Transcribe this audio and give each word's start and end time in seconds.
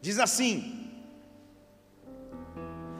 Diz 0.00 0.18
assim: 0.18 0.90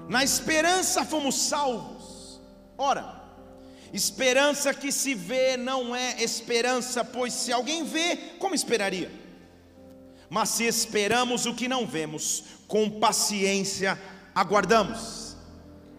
Na 0.09 0.25
esperança 0.25 1.05
fomos 1.05 1.35
salvos. 1.35 2.41
Ora, 2.79 3.23
esperança 3.93 4.75
que 4.75 4.93
se 4.93 5.15
vê 5.15 5.57
não 5.57 5.95
é 5.95 6.23
esperança, 6.23 7.05
pois 7.05 7.33
se 7.33 7.53
alguém 7.53 7.85
vê, 7.85 8.17
como 8.39 8.55
esperaria? 8.55 9.11
Mas 10.29 10.51
se 10.51 10.65
esperamos 10.65 11.47
o 11.47 11.55
que 11.55 11.69
não 11.69 11.87
vemos, 11.87 12.45
com 12.67 12.91
paciência 12.91 13.99
aguardamos. 14.35 15.37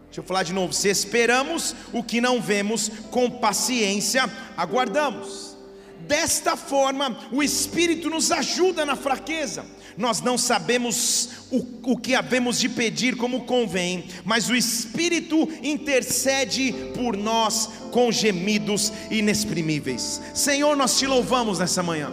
Deixa 0.05 0.19
eu 0.19 0.23
falar 0.23 0.43
de 0.43 0.53
novo: 0.53 0.73
se 0.73 0.89
esperamos 0.89 1.75
o 1.93 2.03
que 2.03 2.19
não 2.19 2.41
vemos, 2.41 2.89
com 3.09 3.29
paciência 3.29 4.29
aguardamos. 4.55 5.55
Desta 6.01 6.55
forma, 6.55 7.17
o 7.31 7.41
Espírito 7.41 8.09
nos 8.09 8.31
ajuda 8.31 8.85
na 8.85 8.95
fraqueza 8.95 9.65
nós 9.97 10.21
não 10.21 10.37
sabemos 10.37 11.29
o, 11.51 11.65
o 11.91 11.97
que 11.97 12.13
havemos 12.13 12.59
de 12.59 12.69
pedir 12.69 13.15
como 13.15 13.45
convém, 13.45 14.05
mas 14.23 14.47
o 14.47 14.55
Espírito 14.55 15.49
intercede 15.63 16.73
por 16.93 17.17
nós 17.17 17.69
com 17.91 18.11
gemidos 18.11 18.93
inexprimíveis. 19.09 20.21
Senhor, 20.35 20.75
nós 20.75 20.99
te 20.99 21.07
louvamos 21.07 21.57
nessa 21.57 21.81
manhã. 21.81 22.11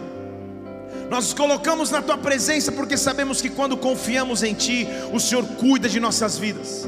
Nós 1.09 1.25
nos 1.25 1.33
colocamos 1.35 1.91
na 1.91 2.01
tua 2.01 2.17
presença 2.17 2.71
porque 2.71 2.97
sabemos 2.97 3.39
que 3.39 3.49
quando 3.49 3.77
confiamos 3.77 4.41
em 4.41 4.55
ti, 4.55 4.87
o 5.13 5.19
Senhor 5.19 5.45
cuida 5.45 5.87
de 5.87 5.99
nossas 5.99 6.39
vidas. 6.39 6.87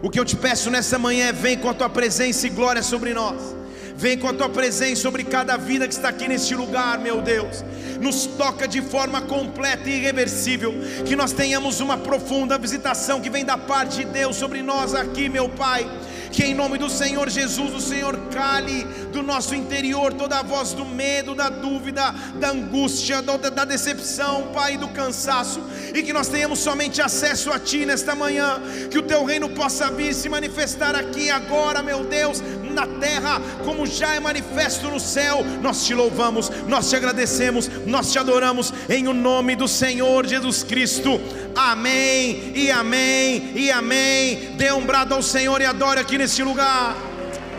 O 0.00 0.08
que 0.08 0.20
eu 0.20 0.24
te 0.24 0.36
peço 0.36 0.70
nessa 0.70 0.98
manhã 0.98 1.26
é: 1.26 1.32
vem 1.32 1.58
com 1.58 1.68
a 1.68 1.74
tua 1.74 1.88
presença 1.88 2.46
e 2.46 2.50
glória 2.50 2.82
sobre 2.82 3.12
nós. 3.12 3.55
Vem 3.96 4.18
com 4.18 4.28
a 4.28 4.34
tua 4.34 4.48
presença 4.48 5.00
sobre 5.00 5.24
cada 5.24 5.56
vida 5.56 5.88
que 5.88 5.94
está 5.94 6.10
aqui 6.10 6.28
neste 6.28 6.54
lugar, 6.54 6.98
meu 6.98 7.22
Deus. 7.22 7.64
Nos 8.00 8.26
toca 8.26 8.68
de 8.68 8.82
forma 8.82 9.22
completa 9.22 9.88
e 9.88 9.96
irreversível. 9.96 10.74
Que 11.06 11.16
nós 11.16 11.32
tenhamos 11.32 11.80
uma 11.80 11.96
profunda 11.96 12.58
visitação 12.58 13.20
que 13.22 13.30
vem 13.30 13.44
da 13.44 13.56
parte 13.56 13.98
de 13.98 14.04
Deus 14.04 14.36
sobre 14.36 14.62
nós 14.62 14.94
aqui, 14.94 15.28
meu 15.30 15.48
Pai 15.48 15.88
que 16.36 16.44
em 16.44 16.54
nome 16.54 16.76
do 16.76 16.90
Senhor 16.90 17.30
Jesus, 17.30 17.72
o 17.72 17.80
Senhor 17.80 18.14
cale 18.30 18.84
do 19.10 19.22
nosso 19.22 19.54
interior 19.54 20.12
toda 20.12 20.38
a 20.38 20.42
voz 20.42 20.74
do 20.74 20.84
medo, 20.84 21.34
da 21.34 21.48
dúvida, 21.48 22.14
da 22.38 22.50
angústia, 22.50 23.22
da 23.22 23.64
decepção, 23.64 24.48
Pai, 24.52 24.76
do 24.76 24.88
cansaço, 24.88 25.62
e 25.94 26.02
que 26.02 26.12
nós 26.12 26.28
tenhamos 26.28 26.58
somente 26.58 27.00
acesso 27.00 27.50
a 27.50 27.58
Ti 27.58 27.86
nesta 27.86 28.14
manhã, 28.14 28.60
que 28.90 28.98
o 28.98 29.02
Teu 29.02 29.24
reino 29.24 29.48
possa 29.48 29.90
vir 29.90 30.12
se 30.14 30.28
manifestar 30.28 30.94
aqui 30.94 31.30
agora, 31.30 31.82
meu 31.82 32.04
Deus, 32.04 32.42
na 32.76 32.86
terra, 32.86 33.40
como 33.64 33.86
já 33.86 34.14
é 34.14 34.20
manifesto 34.20 34.88
no 34.88 35.00
céu. 35.00 35.42
Nós 35.62 35.84
te 35.84 35.94
louvamos, 35.94 36.50
nós 36.68 36.88
te 36.88 36.94
agradecemos, 36.94 37.68
nós 37.86 38.12
te 38.12 38.18
adoramos, 38.18 38.72
em 38.88 39.08
o 39.08 39.14
nome 39.14 39.56
do 39.56 39.66
Senhor 39.66 40.26
Jesus 40.26 40.62
Cristo. 40.62 41.18
Amém, 41.56 42.52
e 42.54 42.70
amém, 42.70 43.52
e 43.56 43.70
amém. 43.70 44.56
Dê 44.56 44.70
um 44.72 44.84
brado 44.84 45.14
ao 45.14 45.22
Senhor 45.22 45.60
e 45.60 45.64
adore 45.64 45.98
aqui 45.98 46.18
neste 46.18 46.42
lugar. 46.42 46.94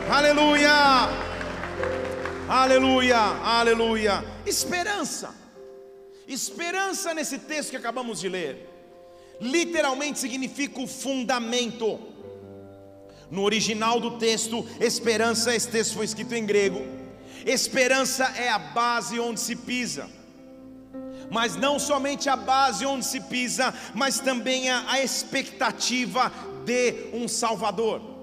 Aleluia, 0.09 1.09
aleluia, 2.47 3.17
aleluia. 3.43 4.23
Esperança, 4.45 5.35
esperança 6.27 7.13
nesse 7.13 7.39
texto 7.39 7.71
que 7.71 7.75
acabamos 7.75 8.19
de 8.19 8.29
ler, 8.29 8.69
literalmente 9.41 10.19
significa 10.19 10.79
o 10.79 10.87
fundamento. 10.87 11.99
No 13.29 13.43
original 13.43 13.99
do 13.99 14.11
texto, 14.17 14.65
esperança, 14.79 15.55
esse 15.55 15.67
texto 15.69 15.95
foi 15.95 16.05
escrito 16.05 16.33
em 16.33 16.45
grego. 16.45 16.81
Esperança 17.45 18.25
é 18.37 18.49
a 18.49 18.59
base 18.59 19.19
onde 19.19 19.39
se 19.39 19.55
pisa 19.55 20.09
mas 21.29 21.55
não 21.55 21.77
somente 21.77 22.29
a 22.29 22.35
base 22.35 22.85
onde 22.85 23.05
se 23.05 23.19
pisa, 23.21 23.73
mas 23.93 24.19
também 24.19 24.69
a, 24.69 24.91
a 24.91 25.03
expectativa 25.03 26.31
de 26.65 27.09
um 27.13 27.27
Salvador. 27.27 28.16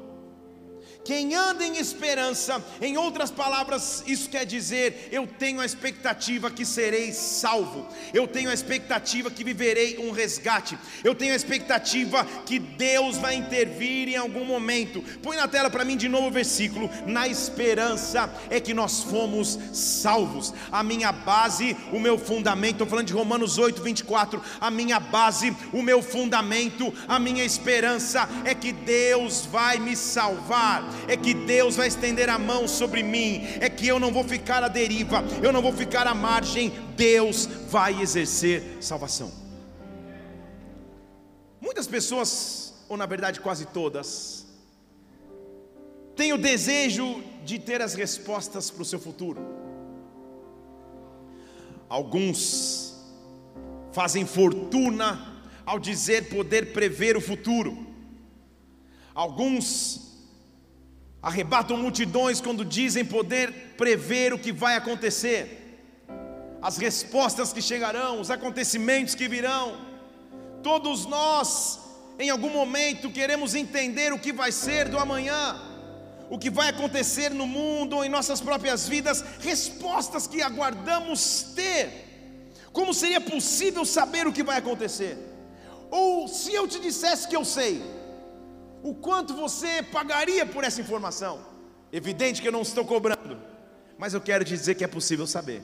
Quem 1.05 1.35
anda 1.35 1.67
em 1.67 1.77
esperança, 1.77 2.65
em 2.81 2.97
outras 2.97 3.31
palavras, 3.31 4.03
isso 4.07 4.31
quer 4.31 4.47
dizer: 4.47 5.11
eu 5.13 5.27
tenho 5.27 5.61
a 5.61 5.67
expectativa 5.67 6.51
que 6.51 6.65
serei 6.65 7.13
salvo, 7.13 7.87
eu 8.15 8.27
tenho 8.27 8.49
a 8.49 8.55
expectativa 8.55 9.31
que 9.31 9.45
viverei 9.45 9.99
um 9.99 10.11
resgate, 10.11 10.79
eu 11.03 11.15
tenho 11.15 11.35
a 11.35 11.37
expectativa 11.37 12.25
que 12.47 12.59
Deus 12.59 13.19
vai 13.19 13.35
intervir 13.35 14.09
em 14.09 14.17
algum 14.17 14.47
momento. 14.47 15.05
Põe 15.23 15.37
na 15.37 15.47
tela 15.47 15.69
para 15.69 15.85
mim 15.85 15.97
de 15.97 16.09
novo 16.09 16.29
o 16.29 16.33
versículo: 16.33 16.89
na 17.07 17.29
esperança 17.29 18.33
é 18.49 18.59
que 18.59 18.73
nós 18.73 19.03
fomos 19.03 19.59
salvos. 19.75 20.55
A 20.73 20.83
minha 20.83 21.13
base, 21.13 21.77
o 21.93 22.01
meu 22.01 22.17
fundamento, 22.17 22.77
estou 22.77 22.87
falando 22.87 23.09
de 23.09 23.13
Romanos 23.13 23.59
8, 23.59 23.83
24. 23.83 24.43
A 24.59 24.71
minha 24.71 24.99
base, 24.99 25.55
o 25.71 25.83
meu 25.83 26.03
fundamento, 26.03 26.95
a 27.07 27.19
minha 27.19 27.45
esperança 27.45 28.27
é 28.45 28.55
que 28.55 28.73
Deus 28.73 29.45
vai 29.45 29.79
me 29.79 29.95
salvar 29.95 30.94
é 31.09 31.17
que 31.17 31.35
Deus 31.35 31.77
vai 31.77 31.89
estender 31.89 32.29
a 32.29 32.39
mão 32.39 32.67
sobre 32.67 33.03
mim, 33.03 33.43
é 33.61 33.69
que 33.69 33.87
eu 33.87 33.99
não 33.99 34.13
vou 34.13 34.25
ficar 34.25 34.63
à 34.63 34.69
deriva, 34.69 35.25
eu 35.43 35.53
não 35.53 35.63
vou 35.63 35.73
ficar 35.73 36.07
à 36.07 36.15
margem, 36.15 36.73
Deus 36.97 37.47
vai 37.69 38.01
exercer 38.01 38.79
salvação. 38.81 39.33
Muitas 41.61 41.87
pessoas, 41.87 42.75
ou 42.89 42.97
na 42.97 43.07
verdade 43.07 43.41
quase 43.41 43.67
todas, 43.67 44.47
têm 46.15 46.33
o 46.33 46.39
desejo 46.39 47.23
de 47.45 47.59
ter 47.59 47.83
as 47.83 47.95
respostas 47.95 48.71
para 48.71 48.83
o 48.83 48.85
seu 48.85 48.99
futuro. 48.99 49.41
Alguns 51.89 52.95
fazem 53.93 54.27
fortuna 54.27 55.35
ao 55.65 55.79
dizer 55.79 56.29
poder 56.29 56.73
prever 56.73 57.17
o 57.17 57.21
futuro. 57.21 57.87
Alguns 59.15 60.04
arrebatam 61.25 61.79
multidões 61.79 62.39
quando 62.39 62.67
dizem 62.67 63.03
poder 63.03 63.51
prever 63.79 64.35
o 64.35 64.39
que 64.39 64.53
vai 64.53 64.77
acontecer, 64.77 65.43
as 66.61 66.77
respostas 66.77 67.51
que 67.51 67.63
chegarão, 67.63 68.21
os 68.21 68.31
acontecimentos 68.31 69.15
que 69.15 69.27
virão. 69.27 69.79
Todos 70.63 71.07
nós, 71.07 71.81
em 72.19 72.29
algum 72.29 72.51
momento, 72.51 73.11
queremos 73.11 73.55
entender 73.55 74.13
o 74.13 74.19
que 74.19 74.35
vai 74.35 74.53
ser 74.53 74.91
do 74.91 74.99
amanhã, 74.99 75.59
o 76.29 76.39
que 76.39 76.51
vai 76.51 76.69
acontecer 76.69 77.31
no 77.31 77.47
mundo 77.47 78.05
em 78.05 78.11
nossas 78.11 78.43
próprias 78.43 78.87
vidas, 78.87 79.25
respostas 79.41 80.27
que 80.27 80.43
aguardamos 80.43 81.53
ter. 81.57 82.05
Como 82.71 82.93
seria 82.93 83.21
possível 83.21 83.87
saber 83.87 84.27
o 84.27 84.33
que 84.33 84.43
vai 84.43 84.59
acontecer? 84.59 85.17
Ou 85.91 86.29
se 86.29 86.53
eu 86.53 86.69
te 86.69 86.79
dissesse 86.79 87.27
que 87.27 87.37
eu 87.37 87.47
sei, 87.47 87.83
o 88.85 88.95
quanto 88.95 89.35
você 89.35 89.83
pagaria 89.83 90.45
por 90.45 90.63
essa 90.63 90.79
informação? 90.79 91.41
Evidente 91.91 92.43
que 92.43 92.47
eu 92.47 92.53
não 92.53 92.61
estou 92.61 92.85
cobrando, 92.85 93.41
mas 93.97 94.13
eu 94.13 94.21
quero 94.21 94.45
te 94.45 94.51
dizer 94.51 94.75
que 94.75 94.85
é 94.85 94.87
possível 94.87 95.27
saber. 95.27 95.63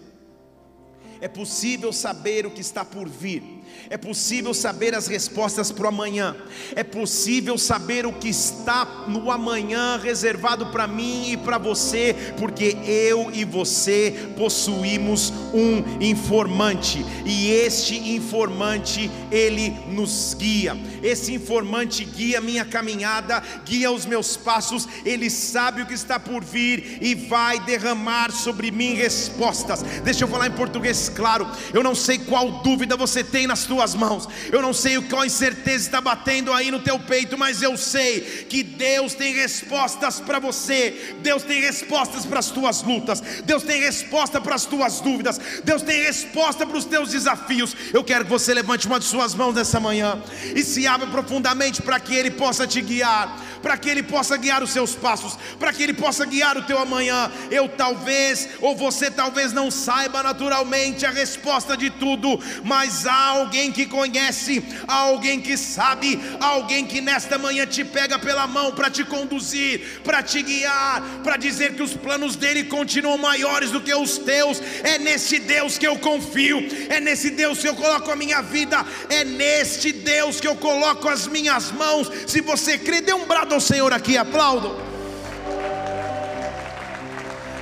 É 1.20 1.28
possível 1.28 1.93
saber 1.93 2.46
o 2.46 2.50
que 2.50 2.62
está 2.62 2.82
por 2.82 3.06
vir 3.06 3.59
é 3.88 3.96
possível 3.96 4.55
saber 4.55 4.94
as 4.94 5.06
respostas 5.06 5.72
para 5.72 5.84
o 5.84 5.88
amanhã, 5.88 6.37
é 6.75 6.84
possível 6.84 7.58
saber 7.58 8.06
o 8.06 8.12
que 8.12 8.28
está 8.28 8.84
no 9.08 9.31
amanhã 9.31 9.99
reservado 10.02 10.67
para 10.67 10.87
mim 10.87 11.32
e 11.32 11.37
para 11.37 11.58
você, 11.58 12.14
porque 12.38 12.76
eu 12.87 13.31
e 13.32 13.44
você 13.44 14.31
possuímos 14.37 15.32
um 15.52 16.02
informante, 16.02 17.05
e 17.25 17.50
este 17.50 17.96
informante 18.11 19.11
ele 19.31 19.70
nos 19.88 20.34
guia. 20.34 20.76
Esse 21.02 21.32
informante 21.32 22.05
guia 22.05 22.40
minha 22.40 22.64
caminhada, 22.64 23.43
guia 23.64 23.90
os 23.90 24.06
meus 24.06 24.37
passos, 24.37 24.88
ele 25.05 25.31
sabe 25.31 25.82
o 25.82 25.87
que 25.87 25.94
está 25.94 26.19
por 26.19 26.44
vir 26.44 26.99
e 27.00 27.14
vai 27.14 27.61
derramar 27.61 28.31
sobre 28.31 28.70
mim 28.70 28.94
respostas. 28.94 29.82
Deixa 30.05 30.25
eu 30.25 30.28
falar 30.28 30.46
em 30.46 30.52
português 30.52 31.08
claro. 31.08 31.46
Eu 31.73 31.82
não 31.82 31.94
sei 31.94 32.19
qual 32.19 32.62
dúvida 32.62 32.96
você 32.96 33.23
tem 33.23 33.46
na 33.46 33.56
nas 33.60 33.64
tuas 33.64 33.94
mãos. 33.94 34.28
Eu 34.50 34.62
não 34.62 34.72
sei 34.72 34.96
o 34.96 35.02
qual 35.02 35.24
incerteza 35.24 35.84
está 35.86 36.00
batendo 36.00 36.52
aí 36.52 36.70
no 36.70 36.80
teu 36.80 36.98
peito, 36.98 37.36
mas 37.36 37.62
eu 37.62 37.76
sei 37.76 38.20
que 38.48 38.62
Deus 38.62 39.14
tem 39.14 39.34
respostas 39.34 40.20
para 40.20 40.38
você. 40.38 41.16
Deus 41.20 41.42
tem 41.42 41.60
respostas 41.60 42.24
para 42.24 42.38
as 42.38 42.50
tuas 42.50 42.82
lutas. 42.82 43.20
Deus 43.44 43.62
tem 43.62 43.80
resposta 43.80 44.40
para 44.40 44.54
as 44.54 44.64
tuas 44.64 45.00
dúvidas. 45.00 45.38
Deus 45.64 45.82
tem 45.82 46.02
resposta 46.02 46.66
para 46.66 46.76
os 46.76 46.84
teus 46.84 47.10
desafios. 47.10 47.74
Eu 47.92 48.02
quero 48.02 48.24
que 48.24 48.30
você 48.30 48.54
levante 48.54 48.86
uma 48.86 48.98
de 48.98 49.06
suas 49.06 49.34
mãos 49.34 49.54
nessa 49.54 49.78
manhã 49.78 50.22
e 50.54 50.62
se 50.62 50.86
abra 50.86 51.06
profundamente 51.08 51.82
para 51.82 52.00
que 52.00 52.14
Ele 52.14 52.30
possa 52.30 52.66
te 52.66 52.80
guiar 52.80 53.50
para 53.62 53.76
que 53.76 53.88
Ele 53.88 54.02
possa 54.02 54.36
guiar 54.36 54.62
os 54.62 54.70
seus 54.70 54.94
passos, 54.94 55.36
para 55.58 55.72
que 55.72 55.82
Ele 55.82 55.94
possa 55.94 56.24
guiar 56.24 56.56
o 56.56 56.62
teu 56.62 56.78
amanhã. 56.78 57.30
Eu 57.50 57.68
talvez, 57.68 58.48
ou 58.60 58.76
você 58.76 59.10
talvez 59.10 59.52
não 59.52 59.70
saiba 59.70 60.22
naturalmente 60.22 61.06
a 61.06 61.10
resposta 61.10 61.76
de 61.76 61.90
tudo, 61.90 62.40
mas 62.64 63.06
há 63.06 63.42
alguém 63.50 63.73
que 63.73 63.85
conhece, 63.85 64.62
alguém 64.87 65.41
que 65.41 65.56
sabe, 65.56 66.20
alguém 66.41 66.87
que 66.87 67.00
nesta 67.00 67.37
manhã 67.37 67.67
te 67.67 67.82
pega 67.85 68.17
pela 68.17 68.47
mão 68.47 68.70
para 68.70 68.88
te 68.88 69.02
conduzir, 69.02 70.00
para 70.05 70.23
te 70.23 70.41
guiar, 70.41 71.02
para 71.25 71.37
dizer 71.37 71.75
que 71.75 71.82
os 71.82 71.93
planos 71.93 72.37
dele 72.37 72.62
continuam 72.64 73.19
maiores 73.19 73.73
do 73.73 73.81
que 73.81 73.93
os 73.93 74.19
teus. 74.19 74.62
É 74.85 74.99
nesse 74.99 75.41
Deus 75.41 75.76
que 75.76 75.87
eu 75.87 75.99
confio, 75.99 76.58
é 76.88 77.00
nesse 77.00 77.31
Deus 77.31 77.58
que 77.58 77.67
eu 77.67 77.75
coloco 77.75 78.08
a 78.12 78.14
minha 78.14 78.41
vida, 78.41 78.87
é 79.08 79.25
neste 79.25 79.91
Deus 79.91 80.41
que 80.41 80.47
eu 80.47 80.55
coloco 80.55 81.08
as 81.08 81.26
minhas 81.26 81.73
mãos. 81.73 82.08
Se 82.29 82.41
você 82.41 82.79
crê, 82.79 83.00
dê 83.00 83.12
um 83.12 83.26
brado 83.26 83.52
ao 83.52 83.61
Senhor 83.61 83.93
aqui, 83.93 84.17
aplaudam. 84.17 84.79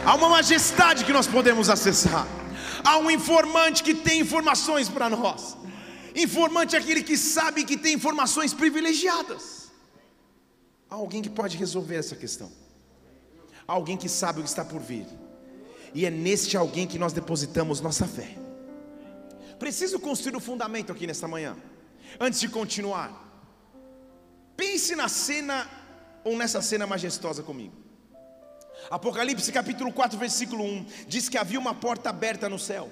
Há 0.04 0.14
uma 0.14 0.28
majestade 0.28 1.02
que 1.02 1.14
nós 1.14 1.26
podemos 1.26 1.70
acessar. 1.70 2.26
Há 2.84 2.98
um 2.98 3.10
informante 3.10 3.82
que 3.82 3.94
tem 3.94 4.20
informações 4.20 4.88
para 4.90 5.08
nós. 5.08 5.56
Informante 6.14 6.76
é 6.76 6.78
aquele 6.78 7.02
que 7.02 7.16
sabe 7.16 7.64
que 7.64 7.76
tem 7.76 7.94
informações 7.94 8.54
privilegiadas. 8.54 9.70
Há 10.90 10.94
alguém 10.94 11.20
que 11.22 11.30
pode 11.30 11.56
resolver 11.56 11.96
essa 11.96 12.16
questão. 12.16 12.50
Há 13.66 13.72
alguém 13.72 13.96
que 13.96 14.08
sabe 14.08 14.40
o 14.40 14.42
que 14.42 14.48
está 14.48 14.64
por 14.64 14.80
vir. 14.80 15.06
E 15.94 16.06
é 16.06 16.10
neste 16.10 16.56
alguém 16.56 16.86
que 16.86 16.98
nós 16.98 17.12
depositamos 17.12 17.80
nossa 17.80 18.06
fé. 18.06 18.36
Preciso 19.58 19.98
construir 19.98 20.34
o 20.34 20.38
um 20.38 20.40
fundamento 20.40 20.92
aqui 20.92 21.06
nesta 21.06 21.28
manhã. 21.28 21.56
Antes 22.18 22.40
de 22.40 22.48
continuar. 22.48 23.26
Pense 24.56 24.96
na 24.96 25.08
cena 25.08 25.68
ou 26.24 26.36
nessa 26.36 26.62
cena 26.62 26.86
majestosa 26.86 27.42
comigo. 27.42 27.74
Apocalipse 28.90 29.52
capítulo 29.52 29.92
4, 29.92 30.18
versículo 30.18 30.64
1 30.64 30.86
diz 31.06 31.28
que 31.28 31.36
havia 31.36 31.58
uma 31.58 31.74
porta 31.74 32.10
aberta 32.10 32.48
no 32.48 32.58
céu, 32.58 32.90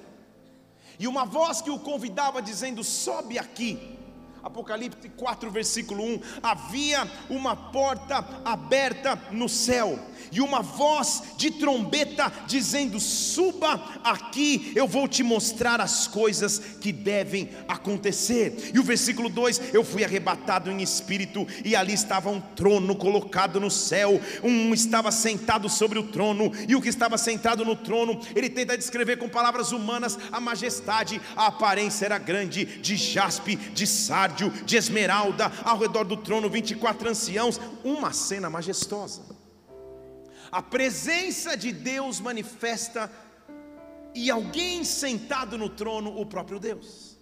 e 0.99 1.07
uma 1.07 1.25
voz 1.25 1.61
que 1.61 1.69
o 1.69 1.79
convidava, 1.79 2.41
dizendo: 2.41 2.83
Sobe 2.83 3.37
aqui. 3.37 3.96
Apocalipse 4.43 5.09
4, 5.09 5.51
versículo 5.51 6.03
1: 6.03 6.21
havia 6.41 7.09
uma 7.29 7.55
porta 7.55 8.25
aberta 8.45 9.19
no 9.31 9.49
céu, 9.49 9.99
e 10.31 10.41
uma 10.41 10.61
voz 10.61 11.23
de 11.37 11.51
trombeta 11.51 12.31
dizendo: 12.45 12.99
Suba 12.99 13.99
aqui, 14.03 14.71
eu 14.75 14.87
vou 14.87 15.07
te 15.07 15.23
mostrar 15.23 15.81
as 15.81 16.07
coisas 16.07 16.59
que 16.59 16.91
devem 16.91 17.49
acontecer. 17.67 18.71
E 18.73 18.79
o 18.79 18.83
versículo 18.83 19.29
2: 19.29 19.73
Eu 19.73 19.83
fui 19.83 20.03
arrebatado 20.03 20.71
em 20.71 20.81
espírito, 20.81 21.47
e 21.63 21.75
ali 21.75 21.93
estava 21.93 22.29
um 22.29 22.41
trono 22.41 22.95
colocado 22.95 23.59
no 23.59 23.71
céu, 23.71 24.19
um 24.43 24.73
estava 24.73 25.11
sentado 25.11 25.69
sobre 25.69 25.99
o 25.99 26.03
trono, 26.03 26.51
e 26.67 26.75
o 26.75 26.81
que 26.81 26.89
estava 26.89 27.17
sentado 27.17 27.65
no 27.65 27.75
trono, 27.75 28.19
ele 28.35 28.49
tenta 28.49 28.77
descrever 28.77 29.17
com 29.17 29.29
palavras 29.29 29.71
humanas 29.71 30.17
a 30.31 30.39
majestade, 30.39 31.21
a 31.35 31.47
aparência 31.47 32.05
era 32.05 32.17
grande, 32.17 32.65
de 32.65 32.95
jaspe, 32.95 33.55
de 33.55 33.85
sardio 34.27 34.49
de 34.65 34.75
esmeralda, 34.75 35.51
ao 35.63 35.77
redor 35.77 36.03
do 36.03 36.17
trono 36.17 36.49
24 36.49 37.09
anciãos, 37.09 37.59
uma 37.83 38.11
cena 38.11 38.49
majestosa. 38.49 39.21
A 40.51 40.61
presença 40.61 41.55
de 41.55 41.71
Deus 41.71 42.19
manifesta 42.19 43.11
e 44.13 44.29
alguém 44.29 44.83
sentado 44.83 45.57
no 45.57 45.69
trono, 45.69 46.19
o 46.19 46.25
próprio 46.25 46.59
Deus. 46.59 47.17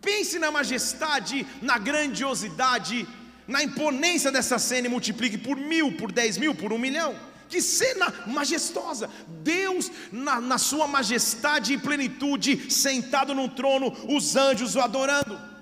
Pense 0.00 0.38
na 0.38 0.50
majestade, 0.50 1.46
na 1.62 1.78
grandiosidade, 1.78 3.06
na 3.46 3.62
imponência 3.62 4.30
dessa 4.32 4.58
cena 4.58 4.86
e 4.86 4.90
multiplique 4.90 5.38
por 5.38 5.56
mil, 5.56 5.92
por 5.92 6.10
dez 6.10 6.36
mil, 6.36 6.54
por 6.54 6.72
um 6.72 6.78
milhão. 6.78 7.14
Que 7.48 7.60
cena 7.60 8.12
majestosa! 8.26 9.08
Deus, 9.42 9.90
na, 10.10 10.40
na 10.40 10.58
sua 10.58 10.86
majestade 10.86 11.74
e 11.74 11.78
plenitude, 11.78 12.70
sentado 12.72 13.34
no 13.34 13.48
trono, 13.48 13.92
os 14.08 14.34
anjos 14.34 14.74
o 14.74 14.80
adorando. 14.80 15.53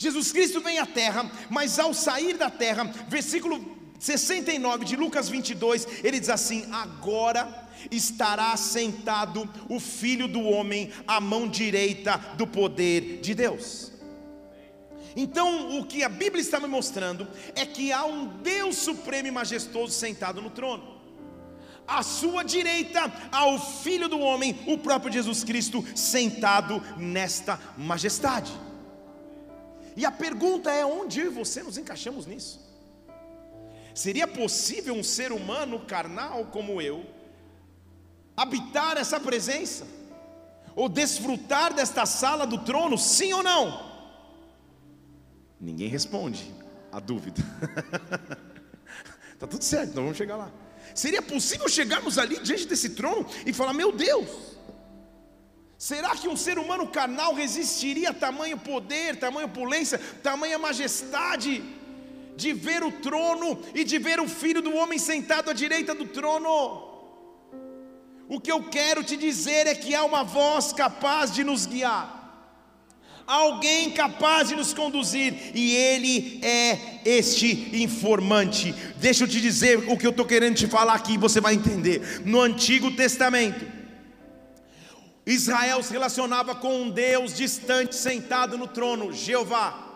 Jesus 0.00 0.32
Cristo 0.32 0.62
vem 0.62 0.78
à 0.78 0.86
terra, 0.86 1.30
mas 1.50 1.78
ao 1.78 1.92
sair 1.92 2.38
da 2.38 2.48
terra, 2.48 2.84
versículo 3.06 3.76
69 3.98 4.86
de 4.86 4.96
Lucas 4.96 5.28
22, 5.28 5.86
ele 6.02 6.18
diz 6.18 6.30
assim: 6.30 6.66
Agora 6.72 7.68
estará 7.90 8.56
sentado 8.56 9.46
o 9.68 9.78
Filho 9.78 10.26
do 10.26 10.40
Homem 10.40 10.90
à 11.06 11.20
mão 11.20 11.46
direita 11.46 12.16
do 12.38 12.46
poder 12.46 13.20
de 13.20 13.34
Deus. 13.34 13.92
Então, 15.14 15.78
o 15.78 15.84
que 15.84 16.02
a 16.02 16.08
Bíblia 16.08 16.40
está 16.40 16.58
me 16.58 16.66
mostrando 16.66 17.28
é 17.54 17.66
que 17.66 17.92
há 17.92 18.06
um 18.06 18.38
Deus 18.38 18.76
supremo 18.76 19.28
e 19.28 19.30
majestoso 19.30 19.92
sentado 19.92 20.40
no 20.40 20.48
trono. 20.48 20.98
À 21.86 22.02
sua 22.02 22.42
direita, 22.42 23.12
há 23.30 23.46
o 23.48 23.58
Filho 23.58 24.08
do 24.08 24.18
Homem, 24.18 24.58
o 24.66 24.78
próprio 24.78 25.12
Jesus 25.12 25.44
Cristo, 25.44 25.84
sentado 25.94 26.82
nesta 26.96 27.60
majestade. 27.76 28.50
E 30.00 30.06
a 30.06 30.10
pergunta 30.10 30.72
é: 30.72 30.82
onde 30.82 31.20
eu 31.20 31.26
e 31.26 31.34
você 31.34 31.62
nos 31.62 31.76
encaixamos 31.76 32.24
nisso? 32.24 32.58
Seria 33.94 34.26
possível 34.26 34.94
um 34.94 35.04
ser 35.04 35.30
humano 35.30 35.80
carnal 35.80 36.46
como 36.46 36.80
eu 36.80 37.04
habitar 38.34 38.96
essa 38.96 39.20
presença? 39.20 39.86
Ou 40.74 40.88
desfrutar 40.88 41.74
desta 41.74 42.06
sala 42.06 42.46
do 42.46 42.64
trono, 42.64 42.96
sim 42.96 43.34
ou 43.34 43.42
não? 43.42 43.90
Ninguém 45.60 45.88
responde 45.88 46.50
a 46.90 46.98
dúvida. 46.98 47.42
Tá 49.38 49.46
tudo 49.46 49.64
certo, 49.64 49.92
então 49.92 50.02
vamos 50.02 50.18
chegar 50.18 50.36
lá. 50.36 50.52
Seria 50.94 51.22
possível 51.22 51.66
chegarmos 51.66 52.18
ali 52.18 52.38
diante 52.40 52.66
desse 52.66 52.90
trono 52.90 53.26
e 53.46 53.54
falar: 53.54 53.72
Meu 53.72 53.90
Deus, 53.90 54.28
Será 55.80 56.10
que 56.10 56.28
um 56.28 56.36
ser 56.36 56.58
humano 56.58 56.86
carnal 56.86 57.32
resistiria 57.32 58.10
a 58.10 58.12
tamanho 58.12 58.58
poder, 58.58 59.16
tamanha 59.16 59.46
opulência, 59.46 59.98
tamanha 60.22 60.58
majestade 60.58 61.62
de 62.36 62.52
ver 62.52 62.82
o 62.82 62.92
trono 62.92 63.58
e 63.74 63.82
de 63.82 63.96
ver 63.96 64.20
o 64.20 64.28
filho 64.28 64.60
do 64.60 64.74
homem 64.74 64.98
sentado 64.98 65.48
à 65.48 65.54
direita 65.54 65.94
do 65.94 66.04
trono? 66.04 66.86
O 68.28 68.38
que 68.38 68.52
eu 68.52 68.64
quero 68.64 69.02
te 69.02 69.16
dizer 69.16 69.66
é 69.66 69.74
que 69.74 69.94
há 69.94 70.04
uma 70.04 70.22
voz 70.22 70.70
capaz 70.70 71.32
de 71.32 71.42
nos 71.42 71.64
guiar, 71.64 72.04
alguém 73.26 73.90
capaz 73.90 74.50
de 74.50 74.56
nos 74.56 74.74
conduzir, 74.74 75.32
e 75.54 75.74
Ele 75.74 76.40
é 76.42 77.00
este 77.06 77.70
informante. 77.72 78.74
Deixa 78.98 79.24
eu 79.24 79.28
te 79.28 79.40
dizer 79.40 79.78
o 79.88 79.96
que 79.96 80.06
eu 80.06 80.10
estou 80.10 80.26
querendo 80.26 80.56
te 80.56 80.66
falar 80.66 80.92
aqui, 80.92 81.16
você 81.16 81.40
vai 81.40 81.54
entender. 81.54 82.20
No 82.26 82.42
Antigo 82.42 82.90
Testamento, 82.90 83.79
Israel 85.32 85.82
se 85.82 85.92
relacionava 85.92 86.54
com 86.54 86.82
um 86.82 86.90
Deus 86.90 87.36
distante 87.36 87.94
sentado 87.94 88.58
no 88.58 88.66
trono, 88.66 89.12
Jeová. 89.12 89.86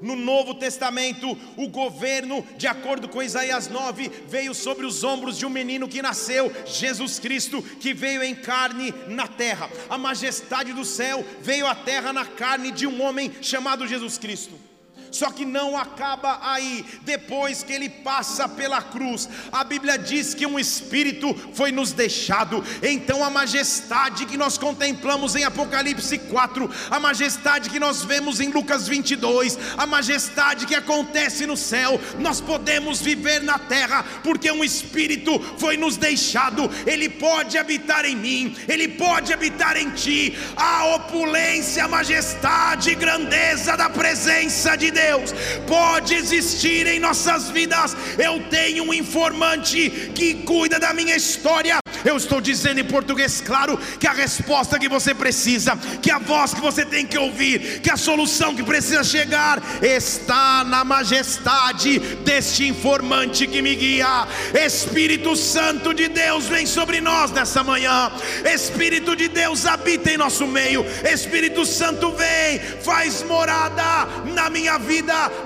No 0.00 0.16
Novo 0.16 0.54
Testamento, 0.54 1.36
o 1.56 1.68
governo, 1.68 2.46
de 2.56 2.66
acordo 2.66 3.08
com 3.08 3.22
Isaías 3.22 3.68
9, 3.68 4.10
veio 4.26 4.54
sobre 4.54 4.86
os 4.86 5.04
ombros 5.04 5.36
de 5.36 5.44
um 5.44 5.50
menino 5.50 5.88
que 5.88 6.00
nasceu, 6.00 6.50
Jesus 6.64 7.18
Cristo, 7.18 7.62
que 7.62 7.92
veio 7.92 8.22
em 8.22 8.34
carne 8.34 8.94
na 9.08 9.28
terra. 9.28 9.70
A 9.90 9.98
majestade 9.98 10.72
do 10.72 10.84
céu 10.84 11.24
veio 11.42 11.66
à 11.66 11.74
terra 11.74 12.12
na 12.12 12.24
carne 12.24 12.70
de 12.70 12.86
um 12.86 13.02
homem 13.02 13.30
chamado 13.42 13.86
Jesus 13.86 14.16
Cristo. 14.16 14.70
Só 15.10 15.30
que 15.30 15.44
não 15.44 15.76
acaba 15.76 16.38
aí. 16.42 16.84
Depois 17.02 17.62
que 17.62 17.72
ele 17.72 17.88
passa 17.88 18.48
pela 18.48 18.80
cruz, 18.80 19.28
a 19.50 19.64
Bíblia 19.64 19.98
diz 19.98 20.34
que 20.34 20.46
um 20.46 20.58
espírito 20.58 21.34
foi 21.52 21.72
nos 21.72 21.92
deixado. 21.92 22.64
Então 22.82 23.24
a 23.24 23.30
majestade 23.30 24.26
que 24.26 24.36
nós 24.36 24.56
contemplamos 24.56 25.34
em 25.34 25.44
Apocalipse 25.44 26.18
4, 26.18 26.70
a 26.90 27.00
majestade 27.00 27.70
que 27.70 27.80
nós 27.80 28.04
vemos 28.04 28.40
em 28.40 28.50
Lucas 28.50 28.86
22, 28.86 29.58
a 29.76 29.86
majestade 29.86 30.66
que 30.66 30.74
acontece 30.74 31.46
no 31.46 31.56
céu, 31.56 32.00
nós 32.18 32.40
podemos 32.40 33.00
viver 33.00 33.42
na 33.42 33.58
terra, 33.58 34.04
porque 34.22 34.50
um 34.50 34.62
espírito 34.62 35.38
foi 35.58 35.76
nos 35.76 35.96
deixado. 35.96 36.70
Ele 36.86 37.08
pode 37.08 37.58
habitar 37.58 38.04
em 38.04 38.16
mim, 38.16 38.56
ele 38.68 38.88
pode 38.88 39.32
habitar 39.32 39.76
em 39.76 39.90
ti. 39.90 40.36
A 40.56 40.94
opulência, 40.94 41.84
a 41.84 41.88
majestade, 41.88 42.94
grandeza 42.94 43.76
da 43.76 43.88
presença 43.90 44.76
de 44.76 44.90
Deus 44.90 44.99
Deus 45.00 45.32
pode 45.66 46.14
existir 46.14 46.86
em 46.86 47.00
nossas 47.00 47.50
vidas. 47.50 47.96
Eu 48.18 48.40
tenho 48.48 48.84
um 48.84 48.94
informante 48.94 50.10
que 50.14 50.34
cuida 50.34 50.78
da 50.78 50.92
minha 50.92 51.16
história. 51.16 51.78
Eu 52.04 52.16
estou 52.16 52.40
dizendo 52.40 52.80
em 52.80 52.84
português 52.84 53.40
claro 53.40 53.78
que 53.98 54.06
a 54.06 54.12
resposta 54.12 54.78
que 54.78 54.88
você 54.88 55.14
precisa, 55.14 55.76
que 56.02 56.10
a 56.10 56.18
voz 56.18 56.54
que 56.54 56.60
você 56.60 56.84
tem 56.84 57.06
que 57.06 57.18
ouvir, 57.18 57.80
que 57.80 57.90
a 57.90 57.96
solução 57.96 58.54
que 58.54 58.62
precisa 58.62 59.04
chegar 59.04 59.62
está 59.82 60.64
na 60.64 60.82
majestade 60.84 61.98
deste 62.24 62.66
informante 62.66 63.46
que 63.46 63.60
me 63.60 63.74
guia. 63.74 64.26
Espírito 64.66 65.36
Santo 65.36 65.92
de 65.92 66.08
Deus 66.08 66.46
vem 66.46 66.66
sobre 66.66 67.00
nós 67.00 67.30
nessa 67.30 67.62
manhã. 67.62 68.10
Espírito 68.54 69.14
de 69.14 69.28
Deus 69.28 69.66
habita 69.66 70.10
em 70.10 70.16
nosso 70.16 70.46
meio. 70.46 70.84
Espírito 71.04 71.66
Santo 71.66 72.12
vem, 72.12 72.58
faz 72.82 73.22
morada 73.22 74.06
na 74.34 74.48
minha 74.48 74.78
vida, 74.78 74.89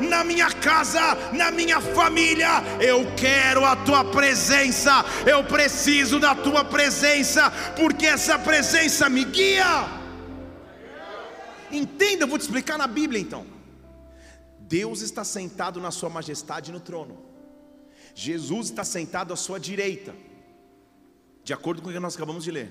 na 0.00 0.24
minha 0.24 0.50
casa, 0.50 1.00
na 1.32 1.50
minha 1.50 1.80
família. 1.80 2.62
Eu 2.80 3.06
quero 3.16 3.64
a 3.64 3.76
tua 3.76 4.04
presença. 4.04 5.04
Eu 5.26 5.44
preciso 5.44 6.18
da 6.18 6.34
tua 6.34 6.64
presença, 6.64 7.50
porque 7.76 8.06
essa 8.06 8.38
presença 8.38 9.08
me 9.08 9.24
guia. 9.24 9.88
Entenda, 11.70 12.24
eu 12.24 12.28
vou 12.28 12.38
te 12.38 12.42
explicar 12.42 12.78
na 12.78 12.86
Bíblia 12.86 13.20
então. 13.20 13.46
Deus 14.60 15.02
está 15.02 15.24
sentado 15.24 15.80
na 15.80 15.90
sua 15.90 16.08
majestade 16.08 16.72
no 16.72 16.80
trono. 16.80 17.18
Jesus 18.14 18.68
está 18.68 18.84
sentado 18.84 19.32
à 19.32 19.36
sua 19.36 19.58
direita. 19.58 20.14
De 21.42 21.52
acordo 21.52 21.82
com 21.82 21.90
o 21.90 21.92
que 21.92 21.98
nós 22.00 22.16
acabamos 22.16 22.44
de 22.44 22.50
ler. 22.50 22.70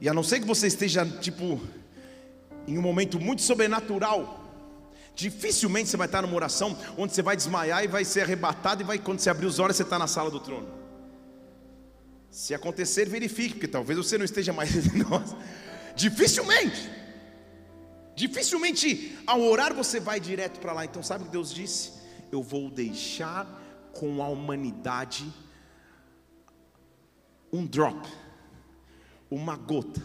E 0.00 0.08
a 0.08 0.14
não 0.14 0.22
ser 0.22 0.40
que 0.40 0.46
você 0.46 0.66
esteja 0.66 1.06
tipo 1.06 1.60
em 2.66 2.76
um 2.76 2.82
momento 2.82 3.20
muito 3.20 3.42
sobrenatural, 3.42 4.45
dificilmente 5.16 5.88
você 5.88 5.96
vai 5.96 6.06
estar 6.06 6.22
numa 6.22 6.34
oração 6.36 6.78
onde 6.96 7.12
você 7.12 7.22
vai 7.22 7.34
desmaiar 7.34 7.82
e 7.82 7.88
vai 7.88 8.04
ser 8.04 8.20
arrebatado 8.20 8.82
e 8.82 8.84
vai 8.84 8.98
quando 8.98 9.18
você 9.18 9.30
abrir 9.30 9.46
os 9.46 9.58
olhos 9.58 9.76
você 9.76 9.82
está 9.82 9.98
na 9.98 10.06
sala 10.06 10.30
do 10.30 10.38
trono. 10.38 10.68
Se 12.30 12.54
acontecer, 12.54 13.08
verifique, 13.08 13.54
porque 13.54 13.66
talvez 13.66 13.98
você 13.98 14.18
não 14.18 14.24
esteja 14.24 14.52
mais 14.52 14.76
entre 14.76 15.02
nós. 15.02 15.34
Dificilmente. 15.96 16.90
Dificilmente 18.14 19.18
ao 19.26 19.40
orar 19.40 19.74
você 19.74 19.98
vai 19.98 20.20
direto 20.20 20.60
para 20.60 20.72
lá. 20.72 20.84
Então 20.84 21.02
sabe 21.02 21.22
o 21.22 21.26
que 21.26 21.32
Deus 21.32 21.52
disse? 21.52 21.92
Eu 22.30 22.42
vou 22.42 22.70
deixar 22.70 23.46
com 23.92 24.22
a 24.22 24.28
humanidade 24.28 25.32
um 27.50 27.64
drop, 27.64 28.06
uma 29.30 29.56
gota, 29.56 30.02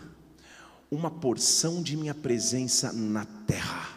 uma 0.89 1.11
porção 1.11 1.83
de 1.83 1.97
minha 1.97 2.15
presença 2.15 2.93
na 2.93 3.25
terra, 3.45 3.89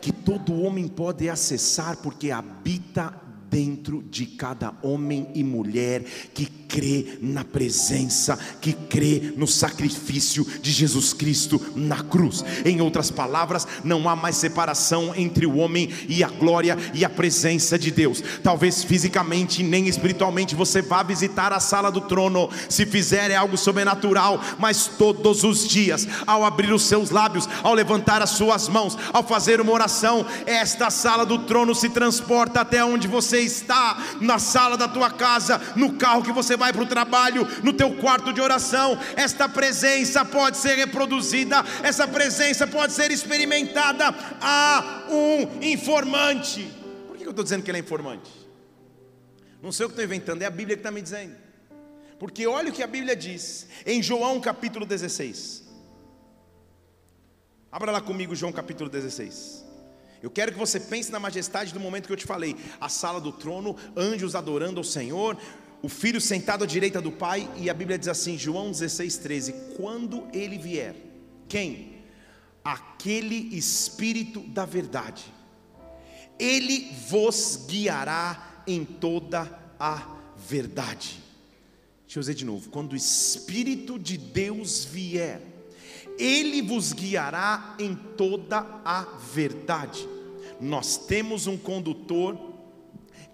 que 0.00 0.12
todo 0.12 0.62
homem 0.62 0.88
pode 0.88 1.28
acessar, 1.28 1.96
porque 1.96 2.30
habita 2.30 3.27
dentro 3.50 4.02
de 4.10 4.26
cada 4.26 4.74
homem 4.82 5.28
e 5.34 5.42
mulher 5.42 6.02
que 6.34 6.46
crê 6.68 7.18
na 7.20 7.44
presença, 7.44 8.38
que 8.60 8.72
crê 8.72 9.32
no 9.36 9.46
sacrifício 9.46 10.46
de 10.60 10.70
Jesus 10.70 11.12
Cristo 11.12 11.60
na 11.74 12.02
cruz. 12.02 12.44
Em 12.64 12.80
outras 12.80 13.10
palavras, 13.10 13.66
não 13.82 14.08
há 14.08 14.14
mais 14.14 14.36
separação 14.36 15.14
entre 15.16 15.46
o 15.46 15.56
homem 15.56 15.88
e 16.08 16.22
a 16.22 16.28
glória 16.28 16.76
e 16.92 17.04
a 17.04 17.10
presença 17.10 17.78
de 17.78 17.90
Deus. 17.90 18.22
Talvez 18.42 18.84
fisicamente 18.84 19.62
nem 19.62 19.88
espiritualmente 19.88 20.54
você 20.54 20.82
vá 20.82 21.02
visitar 21.02 21.52
a 21.52 21.60
sala 21.60 21.90
do 21.90 22.02
trono, 22.02 22.50
se 22.68 22.84
fizer 22.84 23.30
é 23.30 23.36
algo 23.36 23.56
sobrenatural, 23.56 24.40
mas 24.58 24.86
todos 24.86 25.44
os 25.44 25.66
dias, 25.66 26.06
ao 26.26 26.44
abrir 26.44 26.72
os 26.72 26.82
seus 26.82 27.10
lábios, 27.10 27.48
ao 27.62 27.74
levantar 27.74 28.22
as 28.22 28.30
suas 28.30 28.68
mãos, 28.68 28.96
ao 29.12 29.22
fazer 29.22 29.60
uma 29.60 29.72
oração, 29.72 30.26
esta 30.46 30.90
sala 30.90 31.24
do 31.24 31.38
trono 31.40 31.74
se 31.74 31.88
transporta 31.88 32.60
até 32.60 32.84
onde 32.84 33.08
você 33.08 33.37
está, 33.40 33.96
na 34.20 34.38
sala 34.38 34.76
da 34.76 34.88
tua 34.88 35.10
casa, 35.10 35.60
no 35.76 35.94
carro 35.94 36.22
que 36.22 36.32
você 36.32 36.56
vai 36.56 36.72
para 36.72 36.82
o 36.82 36.86
trabalho, 36.86 37.46
no 37.62 37.72
teu 37.72 37.94
quarto 37.96 38.32
de 38.32 38.40
oração, 38.40 38.98
esta 39.16 39.48
presença 39.48 40.24
pode 40.24 40.56
ser 40.56 40.76
reproduzida, 40.76 41.64
essa 41.82 42.06
presença 42.06 42.66
pode 42.66 42.92
ser 42.92 43.10
experimentada. 43.10 44.14
Há 44.40 45.04
um 45.10 45.62
informante. 45.62 46.70
Por 47.06 47.16
que 47.16 47.24
eu 47.24 47.30
estou 47.30 47.44
dizendo 47.44 47.62
que 47.62 47.70
ele 47.70 47.78
é 47.78 47.80
informante? 47.80 48.30
Não 49.62 49.72
sei 49.72 49.86
o 49.86 49.88
que 49.88 49.94
estou 49.94 50.04
inventando, 50.04 50.42
é 50.42 50.46
a 50.46 50.50
Bíblia 50.50 50.76
que 50.76 50.80
está 50.80 50.90
me 50.90 51.02
dizendo. 51.02 51.34
Porque 52.18 52.46
olha 52.46 52.70
o 52.70 52.72
que 52.72 52.82
a 52.82 52.86
Bíblia 52.86 53.14
diz 53.14 53.68
em 53.86 54.02
João 54.02 54.40
capítulo 54.40 54.84
16. 54.84 55.64
Abra 57.70 57.92
lá 57.92 58.00
comigo 58.00 58.34
João 58.34 58.52
capítulo 58.52 58.88
16. 58.88 59.67
Eu 60.22 60.30
quero 60.30 60.52
que 60.52 60.58
você 60.58 60.80
pense 60.80 61.12
na 61.12 61.20
majestade 61.20 61.72
do 61.72 61.80
momento 61.80 62.06
que 62.06 62.12
eu 62.12 62.16
te 62.16 62.26
falei: 62.26 62.56
a 62.80 62.88
sala 62.88 63.20
do 63.20 63.32
trono, 63.32 63.76
anjos 63.96 64.34
adorando 64.34 64.78
ao 64.78 64.84
Senhor, 64.84 65.36
o 65.82 65.88
filho 65.88 66.20
sentado 66.20 66.64
à 66.64 66.66
direita 66.66 67.00
do 67.00 67.12
pai, 67.12 67.48
e 67.56 67.70
a 67.70 67.74
Bíblia 67.74 67.98
diz 67.98 68.08
assim, 68.08 68.36
João 68.36 68.70
16, 68.70 69.16
13: 69.18 69.54
Quando 69.76 70.26
ele 70.32 70.58
vier, 70.58 70.94
quem? 71.48 71.98
Aquele 72.64 73.56
Espírito 73.56 74.40
da 74.40 74.64
verdade, 74.64 75.24
ele 76.38 76.90
vos 77.08 77.66
guiará 77.68 78.62
em 78.66 78.84
toda 78.84 79.48
a 79.78 80.16
verdade. 80.36 81.22
Deixa 82.04 82.18
eu 82.18 82.20
dizer 82.20 82.34
de 82.34 82.44
novo: 82.44 82.70
quando 82.70 82.92
o 82.92 82.96
Espírito 82.96 83.98
de 83.98 84.18
Deus 84.18 84.84
vier, 84.84 85.40
ele 86.18 86.62
vos 86.62 86.92
guiará 86.92 87.74
em 87.78 87.94
toda 87.94 88.66
a 88.84 89.06
verdade. 89.32 90.06
Nós 90.60 90.96
temos 90.96 91.46
um 91.46 91.56
condutor 91.56 92.48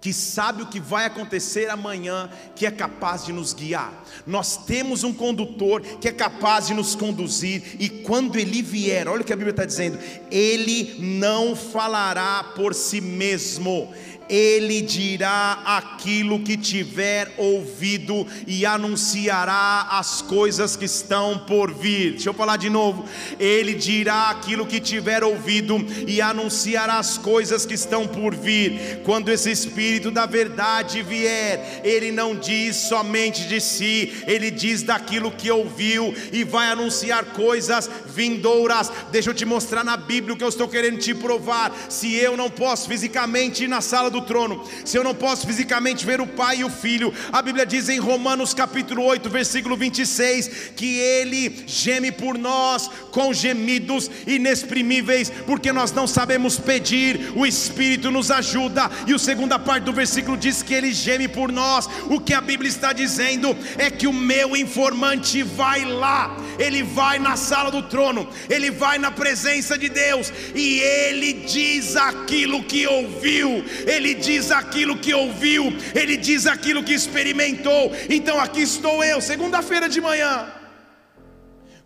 que 0.05 0.13
sabe 0.13 0.61
o 0.61 0.67
que 0.67 0.79
vai 0.79 1.05
acontecer 1.05 1.67
amanhã, 1.67 2.29
que 2.55 2.67
é 2.67 2.69
capaz 2.69 3.25
de 3.25 3.33
nos 3.33 3.53
guiar. 3.53 4.05
Nós 4.27 4.55
temos 4.55 5.03
um 5.03 5.11
condutor 5.11 5.81
que 5.81 6.07
é 6.07 6.11
capaz 6.11 6.67
de 6.67 6.75
nos 6.75 6.93
conduzir, 6.93 7.75
e 7.79 7.89
quando 7.89 8.37
ele 8.37 8.61
vier, 8.61 9.07
olha 9.07 9.23
o 9.23 9.25
que 9.25 9.33
a 9.33 9.35
Bíblia 9.35 9.49
está 9.49 9.65
dizendo: 9.65 9.97
ele 10.29 10.97
não 10.99 11.55
falará 11.55 12.43
por 12.55 12.75
si 12.75 13.01
mesmo, 13.01 13.91
ele 14.29 14.81
dirá 14.81 15.59
aquilo 15.65 16.39
que 16.39 16.57
tiver 16.57 17.33
ouvido 17.37 18.25
e 18.47 18.65
anunciará 18.65 19.87
as 19.91 20.21
coisas 20.21 20.75
que 20.75 20.85
estão 20.85 21.37
por 21.37 21.73
vir. 21.73 22.13
Deixa 22.13 22.29
eu 22.29 22.33
falar 22.33 22.57
de 22.57 22.69
novo. 22.69 23.05
Ele 23.39 23.73
dirá 23.73 24.29
aquilo 24.29 24.65
que 24.65 24.79
tiver 24.79 25.23
ouvido 25.23 25.77
e 26.07 26.21
anunciará 26.21 26.97
as 26.97 27.17
coisas 27.17 27.65
que 27.65 27.73
estão 27.73 28.07
por 28.07 28.35
vir. 28.35 29.01
Quando 29.03 29.29
esse 29.29 29.51
Espírito 29.51 30.11
da 30.11 30.25
verdade 30.25 31.01
vier, 31.01 31.81
ele 31.83 32.11
não 32.11 32.35
diz 32.35 32.75
somente 32.75 33.47
de 33.47 33.61
si, 33.61 34.13
ele 34.27 34.49
diz 34.51 34.83
daquilo 34.83 35.31
que 35.31 35.51
ouviu 35.51 36.13
e 36.31 36.43
vai 36.43 36.69
anunciar 36.69 37.25
coisas 37.25 37.89
vindouras. 38.07 38.91
Deixa 39.11 39.29
eu 39.29 39.33
te 39.33 39.45
mostrar 39.45 39.83
na 39.83 39.97
Bíblia 39.97 40.33
o 40.33 40.37
que 40.37 40.43
eu 40.43 40.49
estou 40.49 40.67
querendo 40.67 40.99
te 40.99 41.13
provar. 41.13 41.71
Se 41.89 42.13
eu 42.15 42.35
não 42.35 42.49
posso 42.49 42.87
fisicamente 42.87 43.63
ir 43.63 43.67
na 43.67 43.81
sala 43.81 44.09
do 44.09 44.14
trono, 44.21 44.63
se 44.83 44.97
eu 44.97 45.03
não 45.03 45.13
posso 45.13 45.45
fisicamente 45.45 46.05
ver 46.05 46.21
o 46.21 46.27
Pai 46.27 46.57
e 46.57 46.63
o 46.63 46.69
Filho, 46.69 47.13
a 47.31 47.41
Bíblia 47.41 47.65
diz 47.65 47.89
em 47.89 47.99
Romanos 47.99 48.53
capítulo 48.53 49.03
8, 49.03 49.29
versículo 49.29 49.75
26, 49.75 50.71
que 50.75 50.97
Ele 50.97 51.63
geme 51.67 52.11
por 52.11 52.37
nós 52.37 52.89
com 53.11 53.33
gemidos 53.33 54.09
inexprimíveis, 54.27 55.29
porque 55.45 55.71
nós 55.71 55.91
não 55.91 56.07
sabemos 56.07 56.57
pedir, 56.59 57.31
o 57.35 57.45
Espírito 57.45 58.11
nos 58.11 58.31
ajuda, 58.31 58.89
e 59.07 59.13
a 59.13 59.19
segunda 59.19 59.57
parte 59.57 59.83
do 59.83 59.93
versículo 59.93 60.37
diz 60.37 60.61
que 60.61 60.73
Ele 60.73 60.93
geme 60.93 61.27
por 61.27 61.51
nós, 61.51 61.87
o 62.09 62.19
que 62.19 62.33
a 62.33 62.41
Bíblia 62.41 62.69
está 62.69 62.93
dizendo 62.93 63.55
é 63.77 63.89
que 63.89 64.07
o 64.07 64.13
meu 64.13 64.55
informante 64.55 65.43
vai 65.43 65.85
lá, 65.85 66.35
ele 66.59 66.83
vai 66.83 67.19
na 67.19 67.35
sala 67.35 67.71
do 67.71 67.83
trono, 67.83 68.27
ele 68.49 68.71
vai 68.71 68.97
na 68.97 69.11
presença 69.11 69.77
de 69.77 69.89
Deus, 69.89 70.31
e 70.53 70.79
ele 70.79 71.33
diz 71.33 71.95
aquilo 71.95 72.63
que 72.63 72.87
ouviu, 72.87 73.63
ele 74.05 74.13
diz 74.13 74.51
aquilo 74.51 74.97
que 74.97 75.13
ouviu, 75.13 75.73
ele 75.95 76.15
diz 76.15 76.45
aquilo 76.45 76.83
que 76.83 76.93
experimentou. 76.93 77.91
Então 78.07 78.39
aqui 78.39 78.61
estou 78.61 79.03
eu, 79.03 79.19
segunda-feira 79.19 79.89
de 79.89 79.99
manhã 79.99 80.45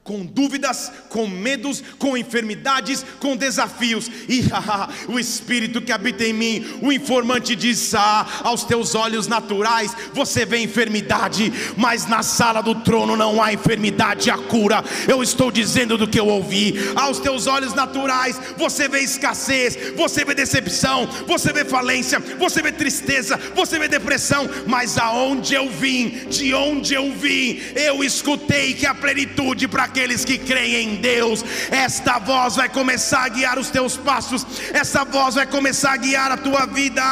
com 0.10 0.26
dúvidas, 0.26 0.92
com 1.08 1.28
medos, 1.28 1.84
com 2.00 2.18
enfermidades, 2.18 3.06
com 3.20 3.38
desafios. 3.38 4.10
E 4.28 4.44
ah, 4.52 4.90
o 5.08 5.20
Espírito 5.20 5.84
que 5.84 5.92
habita 5.92 6.24
em 6.24 6.34
mim, 6.34 6.66
o 6.82 6.92
informante 6.92 7.56
diz: 7.56 7.94
ah, 7.94 8.26
aos 8.44 8.64
teus 8.64 8.96
olhos 8.96 9.28
naturais 9.28 9.96
você 10.12 10.48
vê 10.48 10.58
enfermidade, 10.64 11.54
mas 11.78 12.08
na 12.08 12.24
sala 12.24 12.64
do 12.64 12.74
trono 12.74 13.16
não 13.16 13.40
há 13.40 13.54
enfermidade, 13.54 14.32
há 14.32 14.38
cura. 14.40 14.84
Eu 15.08 15.22
estou 15.22 15.52
dizendo 15.52 15.96
do 15.96 16.08
que 16.08 16.20
eu 16.20 16.26
ouvi. 16.26 16.74
Aos 16.96 17.20
teus 17.20 17.46
olhos 17.46 17.76
naturais 17.76 18.36
você 18.58 18.88
vê 18.88 19.02
escassez, 19.02 19.78
você 19.96 20.26
vê 20.26 20.34
decepção, 20.34 21.08
você 21.28 21.54
vê 21.54 21.64
falência, 21.64 22.20
você 22.40 22.64
vê 22.64 22.72
tristeza, 22.72 23.40
você 23.54 23.78
vê 23.78 23.88
depressão, 23.88 24.50
mas 24.66 24.98
aonde 24.98 25.54
eu 25.54 25.70
vim, 25.70 26.26
de 26.32 26.52
onde 26.56 26.96
eu 26.96 27.14
vim, 27.14 27.62
eu 27.76 28.04
escutei 28.04 28.74
que 28.74 28.88
a 28.88 28.96
plenitude 28.96 29.68
para 29.68 29.88
quem 29.88 29.99
aqueles 30.00 30.24
que 30.24 30.38
creem 30.38 30.94
em 30.94 30.96
Deus. 30.96 31.44
Esta 31.70 32.20
voz 32.20 32.56
vai 32.56 32.70
começar 32.70 33.26
a 33.26 33.30
guiar 33.30 33.60
os 33.60 33.70
teus 33.70 33.98
passos, 33.98 34.46
essa 34.74 35.04
voz 35.04 35.36
vai 35.36 35.46
começar 35.46 35.92
a 35.92 35.98
guiar 35.98 36.32
a 36.32 36.38
tua 36.38 36.66
vida. 36.66 37.04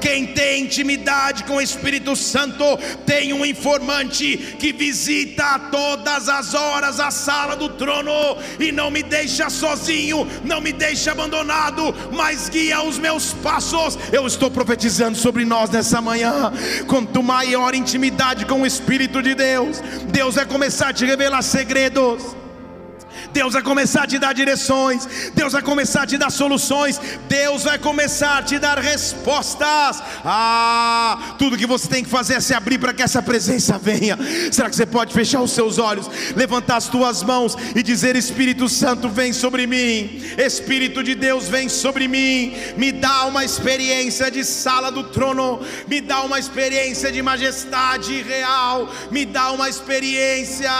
Quem 0.00 0.28
tem 0.28 0.62
intimidade 0.62 1.42
com 1.44 1.56
o 1.56 1.60
Espírito 1.60 2.14
Santo 2.14 2.64
tem 3.04 3.32
um 3.32 3.44
informante 3.44 4.56
que 4.58 4.72
visita 4.72 5.58
todas 5.70 6.28
as 6.28 6.54
horas 6.54 7.00
a 7.00 7.10
sala 7.10 7.56
do 7.56 7.70
trono 7.70 8.38
e 8.60 8.70
não 8.70 8.88
me 8.88 9.02
deixa 9.02 9.50
sozinho, 9.50 10.26
não 10.44 10.60
me 10.60 10.72
deixa 10.72 11.10
abandonado, 11.10 11.92
mas 12.12 12.48
guia 12.48 12.82
os 12.82 12.98
meus 12.98 13.32
passos. 13.32 13.98
Eu 14.12 14.26
estou 14.28 14.48
profetizando 14.48 15.18
sobre 15.18 15.44
nós 15.44 15.70
nessa 15.70 16.00
manhã. 16.00 16.52
Quanto 16.86 17.20
maior 17.20 17.74
intimidade 17.74 18.46
com 18.46 18.62
o 18.62 18.66
Espírito 18.66 19.20
de 19.20 19.34
Deus, 19.34 19.82
Deus 20.12 20.36
vai 20.36 20.46
começar 20.46 20.90
a 20.90 20.92
te 20.92 21.04
revelar 21.04 21.42
segredos. 21.42 22.27
Deus 23.32 23.52
vai 23.52 23.62
começar 23.62 24.04
a 24.04 24.06
te 24.06 24.18
dar 24.18 24.32
direções, 24.32 25.30
Deus 25.34 25.52
vai 25.52 25.62
começar 25.62 26.02
a 26.02 26.06
te 26.06 26.18
dar 26.18 26.30
soluções, 26.30 27.00
Deus 27.28 27.64
vai 27.64 27.78
começar 27.78 28.38
a 28.38 28.42
te 28.42 28.58
dar 28.58 28.78
respostas. 28.78 30.02
Ah, 30.24 31.34
tudo 31.38 31.56
que 31.56 31.66
você 31.66 31.88
tem 31.88 32.02
que 32.02 32.10
fazer 32.10 32.34
é 32.34 32.40
se 32.40 32.54
abrir 32.54 32.78
para 32.78 32.92
que 32.92 33.02
essa 33.02 33.22
presença 33.22 33.78
venha. 33.78 34.18
Será 34.50 34.68
que 34.68 34.76
você 34.76 34.86
pode 34.86 35.12
fechar 35.12 35.40
os 35.40 35.52
seus 35.52 35.78
olhos, 35.78 36.08
levantar 36.34 36.76
as 36.76 36.88
tuas 36.88 37.22
mãos 37.22 37.56
e 37.74 37.82
dizer: 37.82 38.16
Espírito 38.16 38.68
Santo, 38.68 39.08
vem 39.08 39.32
sobre 39.32 39.66
mim, 39.66 40.22
Espírito 40.36 41.02
de 41.02 41.14
Deus, 41.14 41.48
vem 41.48 41.68
sobre 41.68 42.08
mim, 42.08 42.54
me 42.76 42.92
dá 42.92 43.26
uma 43.26 43.44
experiência 43.44 44.30
de 44.30 44.44
sala 44.44 44.90
do 44.90 45.04
trono, 45.04 45.60
me 45.86 46.00
dá 46.00 46.22
uma 46.22 46.38
experiência 46.38 47.12
de 47.12 47.22
majestade 47.22 48.22
real, 48.22 48.88
me 49.10 49.24
dá 49.24 49.52
uma 49.52 49.68
experiência, 49.68 50.70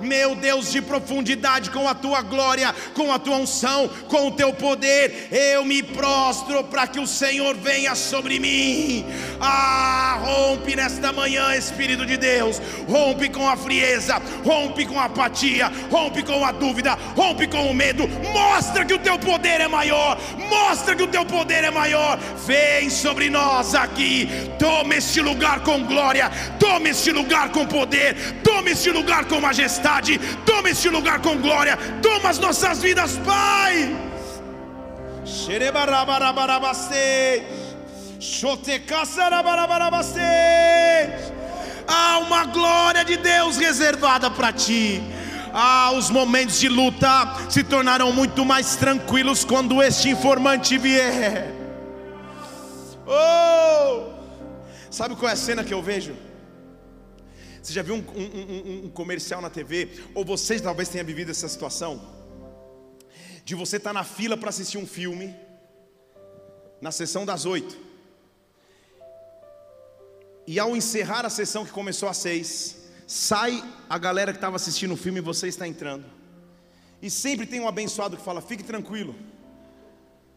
meu 0.00 0.34
Deus, 0.34 0.70
de 0.70 0.80
profundidade 0.80 1.70
com 1.70 1.88
a 1.88 1.94
tua 1.94 2.22
glória, 2.22 2.74
com 2.94 3.12
a 3.12 3.18
tua 3.18 3.36
unção, 3.36 3.88
com 4.08 4.28
o 4.28 4.30
teu 4.32 4.52
poder. 4.52 5.28
Eu 5.30 5.64
me 5.64 5.82
prostro 5.82 6.64
para 6.64 6.86
que 6.86 7.00
o 7.00 7.06
Senhor 7.06 7.56
venha 7.56 7.94
sobre 7.94 8.38
mim. 8.38 9.04
Ah, 9.40 10.18
rompe 10.20 10.76
nesta 10.76 11.12
manhã, 11.12 11.54
Espírito 11.54 12.06
de 12.06 12.16
Deus. 12.16 12.60
Rompe 12.88 13.28
com 13.28 13.48
a 13.48 13.56
frieza, 13.56 14.20
rompe 14.44 14.86
com 14.86 14.98
a 14.98 15.04
apatia, 15.04 15.70
rompe 15.90 16.22
com 16.22 16.44
a 16.44 16.52
dúvida, 16.52 16.96
rompe 17.16 17.46
com 17.46 17.70
o 17.70 17.74
medo. 17.74 18.08
Mostra 18.32 18.84
que 18.84 18.94
o 18.94 18.98
teu 18.98 19.18
poder 19.18 19.60
é 19.60 19.68
maior. 19.68 20.18
Mostra 20.48 20.94
que 20.94 21.02
o 21.02 21.08
teu 21.08 21.24
poder 21.24 21.64
é 21.64 21.70
maior. 21.70 22.18
Vem 22.46 22.90
sobre 22.90 23.30
nós 23.30 23.74
aqui. 23.74 24.28
Toma 24.58 24.94
este 24.94 25.20
lugar 25.20 25.60
com 25.60 25.84
glória. 25.84 26.30
Toma 26.58 26.88
este 26.88 27.10
lugar 27.10 27.50
com 27.50 27.66
poder. 27.66 28.16
Toma 28.42 28.70
este 28.70 28.90
lugar 28.90 29.24
com 29.24 29.40
majestade. 29.40 29.87
Toma 30.46 30.70
este 30.70 30.88
lugar 30.88 31.20
com 31.20 31.36
glória 31.36 31.48
glória. 31.58 31.76
Toma 32.02 32.28
as 32.28 32.38
nossas 32.38 32.80
vidas, 32.80 33.18
Pai. 33.18 33.96
Há 41.86 42.18
uma 42.18 42.44
glória 42.44 43.04
de 43.04 43.16
Deus 43.16 43.56
reservada 43.56 44.30
para 44.30 44.52
ti. 44.52 45.00
Ah, 45.52 45.92
os 45.92 46.10
momentos 46.10 46.60
de 46.60 46.68
luta 46.68 47.34
se 47.48 47.64
tornarão 47.64 48.12
muito 48.12 48.44
mais 48.44 48.76
tranquilos 48.76 49.44
quando 49.44 49.82
este 49.82 50.10
informante 50.10 50.76
vier. 50.76 51.50
Oh! 53.06 54.12
Sabe 54.90 55.16
qual 55.16 55.30
é 55.30 55.32
a 55.32 55.36
cena 55.36 55.64
que 55.64 55.72
eu 55.72 55.82
vejo? 55.82 56.27
Você 57.68 57.74
já 57.74 57.82
viu 57.82 57.96
um, 57.96 57.98
um, 57.98 58.84
um, 58.86 58.88
comercial 58.88 59.42
na 59.42 59.50
TV? 59.50 59.90
Ou 60.14 60.24
vocês 60.24 60.58
talvez 60.58 60.88
tenham 60.88 61.04
vivido 61.04 61.30
essa 61.30 61.46
situação? 61.46 62.00
De 63.44 63.54
você 63.54 63.76
estar 63.76 63.90
tá 63.90 63.92
na 63.92 64.04
fila 64.04 64.38
para 64.38 64.48
assistir 64.48 64.78
um 64.78 64.86
filme, 64.86 65.36
na 66.80 66.90
sessão 66.90 67.26
das 67.26 67.44
oito, 67.44 67.76
e 70.46 70.58
ao 70.58 70.74
encerrar 70.74 71.26
a 71.26 71.28
sessão 71.28 71.66
que 71.66 71.70
começou 71.70 72.08
às 72.08 72.16
seis, 72.16 72.88
sai 73.06 73.62
a 73.86 73.98
galera 73.98 74.32
que 74.32 74.38
estava 74.38 74.56
assistindo 74.56 74.94
o 74.94 74.96
filme 74.96 75.18
e 75.18 75.22
você 75.22 75.46
está 75.46 75.68
entrando. 75.68 76.06
E 77.02 77.10
sempre 77.10 77.44
tem 77.44 77.60
um 77.60 77.68
abençoado 77.68 78.16
que 78.16 78.24
fala: 78.24 78.40
fique 78.40 78.64
tranquilo. 78.64 79.14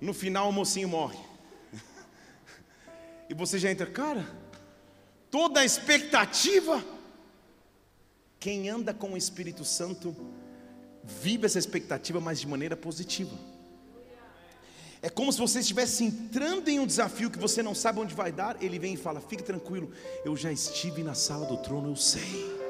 No 0.01 0.13
final 0.13 0.49
o 0.49 0.51
mocinho 0.51 0.89
morre. 0.89 1.17
e 3.29 3.33
você 3.33 3.57
já 3.57 3.71
entra, 3.71 3.85
cara, 3.85 4.27
toda 5.29 5.61
a 5.61 5.65
expectativa 5.65 6.83
quem 8.41 8.67
anda 8.69 8.91
com 8.91 9.13
o 9.13 9.17
Espírito 9.17 9.63
Santo 9.63 10.15
vive 11.03 11.45
essa 11.45 11.59
expectativa, 11.59 12.19
mas 12.19 12.39
de 12.39 12.47
maneira 12.47 12.75
positiva. 12.75 13.37
É 14.99 15.11
como 15.11 15.31
se 15.31 15.37
você 15.37 15.59
estivesse 15.59 16.03
entrando 16.03 16.67
em 16.67 16.79
um 16.79 16.87
desafio 16.87 17.29
que 17.29 17.37
você 17.37 17.61
não 17.61 17.75
sabe 17.75 17.99
onde 17.99 18.15
vai 18.15 18.31
dar. 18.31 18.61
Ele 18.61 18.79
vem 18.79 18.95
e 18.95 18.97
fala: 18.97 19.21
Fique 19.21 19.43
tranquilo, 19.43 19.91
eu 20.25 20.35
já 20.35 20.51
estive 20.51 21.03
na 21.03 21.13
sala 21.13 21.45
do 21.45 21.57
trono, 21.57 21.91
eu 21.91 21.95
sei. 21.95 22.60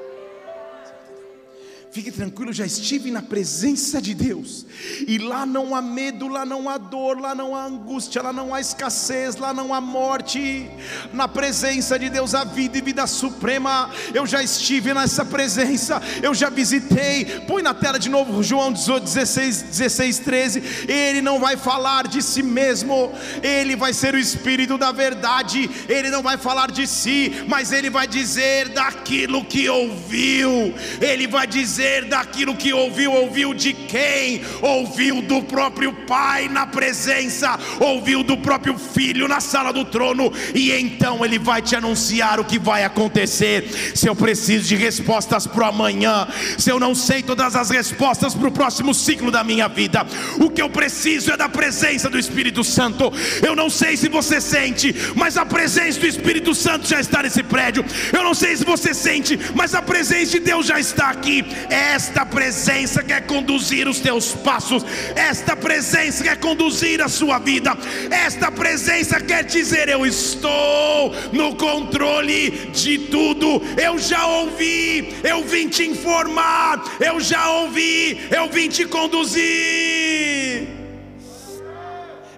Fique 1.92 2.10
tranquilo, 2.10 2.54
já 2.54 2.64
estive 2.64 3.10
na 3.10 3.20
presença 3.20 4.00
de 4.00 4.14
Deus, 4.14 4.64
e 5.06 5.18
lá 5.18 5.44
não 5.44 5.76
há 5.76 5.82
medo, 5.82 6.26
lá 6.26 6.46
não 6.46 6.66
há 6.66 6.78
dor, 6.78 7.20
lá 7.20 7.34
não 7.34 7.54
há 7.54 7.66
angústia, 7.66 8.22
lá 8.22 8.32
não 8.32 8.54
há 8.54 8.62
escassez, 8.62 9.36
lá 9.36 9.52
não 9.52 9.74
há 9.74 9.80
morte. 9.80 10.70
Na 11.12 11.28
presença 11.28 11.98
de 11.98 12.08
Deus 12.08 12.34
há 12.34 12.44
vida 12.44 12.78
e 12.78 12.80
vida 12.80 13.06
suprema. 13.06 13.90
Eu 14.14 14.26
já 14.26 14.42
estive 14.42 14.94
nessa 14.94 15.22
presença, 15.22 16.00
eu 16.22 16.32
já 16.34 16.48
visitei. 16.48 17.26
Põe 17.46 17.62
na 17.62 17.74
tela 17.74 17.98
de 17.98 18.08
novo 18.08 18.42
João 18.42 18.72
16, 18.72 19.60
16 19.60 20.18
13. 20.20 20.62
Ele 20.88 21.20
não 21.20 21.38
vai 21.38 21.58
falar 21.58 22.08
de 22.08 22.22
si 22.22 22.42
mesmo, 22.42 23.12
ele 23.42 23.76
vai 23.76 23.92
ser 23.92 24.14
o 24.14 24.18
Espírito 24.18 24.78
da 24.78 24.92
verdade. 24.92 25.68
Ele 25.90 26.08
não 26.08 26.22
vai 26.22 26.38
falar 26.38 26.70
de 26.70 26.86
si, 26.86 27.44
mas 27.46 27.70
ele 27.70 27.90
vai 27.90 28.06
dizer 28.06 28.70
daquilo 28.70 29.44
que 29.44 29.68
ouviu, 29.68 30.74
ele 31.02 31.26
vai 31.26 31.46
dizer 31.46 31.81
dizer 31.82 32.04
daquilo 32.04 32.54
que 32.54 32.72
ouviu, 32.72 33.12
ouviu 33.12 33.52
de 33.52 33.72
quem? 33.72 34.40
Ouviu 34.60 35.20
do 35.20 35.42
próprio 35.42 35.92
Pai 36.06 36.48
na 36.48 36.64
presença, 36.64 37.58
ouviu 37.80 38.22
do 38.22 38.36
próprio 38.36 38.78
Filho 38.78 39.26
na 39.26 39.40
sala 39.40 39.72
do 39.72 39.84
trono, 39.84 40.32
e 40.54 40.70
então 40.70 41.24
ele 41.24 41.38
vai 41.38 41.60
te 41.60 41.74
anunciar 41.74 42.38
o 42.38 42.44
que 42.44 42.58
vai 42.58 42.84
acontecer. 42.84 43.68
Se 43.94 44.08
eu 44.08 44.14
preciso 44.14 44.68
de 44.68 44.76
respostas 44.76 45.46
para 45.46 45.68
amanhã, 45.68 46.28
se 46.56 46.70
eu 46.70 46.78
não 46.78 46.94
sei 46.94 47.22
todas 47.22 47.56
as 47.56 47.70
respostas 47.70 48.34
para 48.34 48.48
o 48.48 48.52
próximo 48.52 48.94
ciclo 48.94 49.30
da 49.30 49.42
minha 49.42 49.68
vida, 49.68 50.06
o 50.38 50.50
que 50.50 50.62
eu 50.62 50.70
preciso 50.70 51.32
é 51.32 51.36
da 51.36 51.48
presença 51.48 52.08
do 52.08 52.18
Espírito 52.18 52.62
Santo. 52.62 53.12
Eu 53.42 53.56
não 53.56 53.68
sei 53.68 53.96
se 53.96 54.08
você 54.08 54.40
sente, 54.40 54.94
mas 55.16 55.36
a 55.36 55.44
presença 55.44 55.98
do 55.98 56.06
Espírito 56.06 56.54
Santo 56.54 56.86
já 56.86 57.00
está 57.00 57.22
nesse 57.22 57.42
prédio. 57.42 57.84
Eu 58.12 58.22
não 58.22 58.34
sei 58.34 58.56
se 58.56 58.64
você 58.64 58.94
sente, 58.94 59.38
mas 59.54 59.74
a 59.74 59.82
presença 59.82 60.32
de 60.32 60.40
Deus 60.40 60.66
já 60.66 60.78
está 60.78 61.10
aqui. 61.10 61.44
Esta 61.72 62.26
presença 62.26 63.02
quer 63.02 63.26
conduzir 63.26 63.88
os 63.88 63.98
teus 63.98 64.34
passos, 64.34 64.84
esta 65.16 65.56
presença 65.56 66.22
quer 66.22 66.38
conduzir 66.38 67.00
a 67.00 67.08
sua 67.08 67.38
vida, 67.38 67.70
esta 68.10 68.52
presença 68.52 69.18
quer 69.18 69.42
dizer: 69.42 69.88
Eu 69.88 70.04
estou 70.04 71.14
no 71.32 71.56
controle 71.56 72.50
de 72.72 72.98
tudo, 72.98 73.62
eu 73.82 73.98
já 73.98 74.26
ouvi, 74.26 75.14
eu 75.24 75.42
vim 75.44 75.66
te 75.66 75.84
informar, 75.84 76.84
eu 77.00 77.18
já 77.18 77.50
ouvi, 77.50 78.20
eu 78.30 78.50
vim 78.50 78.68
te 78.68 78.84
conduzir. 78.84 80.68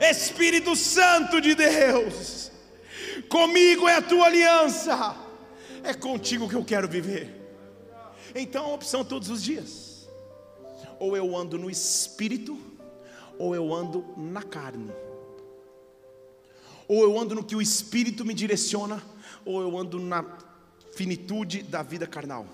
Espírito 0.01 0.77
Santo 0.77 1.41
de 1.41 1.57
Deus, 1.57 2.53
comigo 3.29 3.89
é 3.89 3.97
a 3.97 4.03
tua 4.03 4.27
aliança, 4.27 5.17
é 5.83 5.93
contigo 5.93 6.49
que 6.49 6.55
eu 6.55 6.65
quero 6.65 6.87
viver. 6.87 7.44
Então 8.35 8.67
a 8.67 8.75
opção 8.75 9.05
todos 9.05 9.31
os 9.31 9.43
dias: 9.43 10.09
ou 10.99 11.17
eu 11.17 11.37
ando 11.37 11.59
no 11.59 11.71
espírito, 11.71 12.59
ou 13.39 13.55
eu 13.55 13.73
ando 13.73 14.05
na 14.17 14.43
carne. 14.43 14.93
Ou 16.87 17.03
eu 17.03 17.19
ando 17.19 17.35
no 17.35 17.45
que 17.45 17.57
o 17.57 17.63
espírito 17.63 18.25
me 18.25 18.35
direciona, 18.35 19.03
ou 19.45 19.63
eu 19.63 19.77
ando 19.77 19.99
na 19.99 20.25
finitude 20.95 21.63
da 21.63 21.83
vida 21.83 22.07
carnal. 22.07 22.47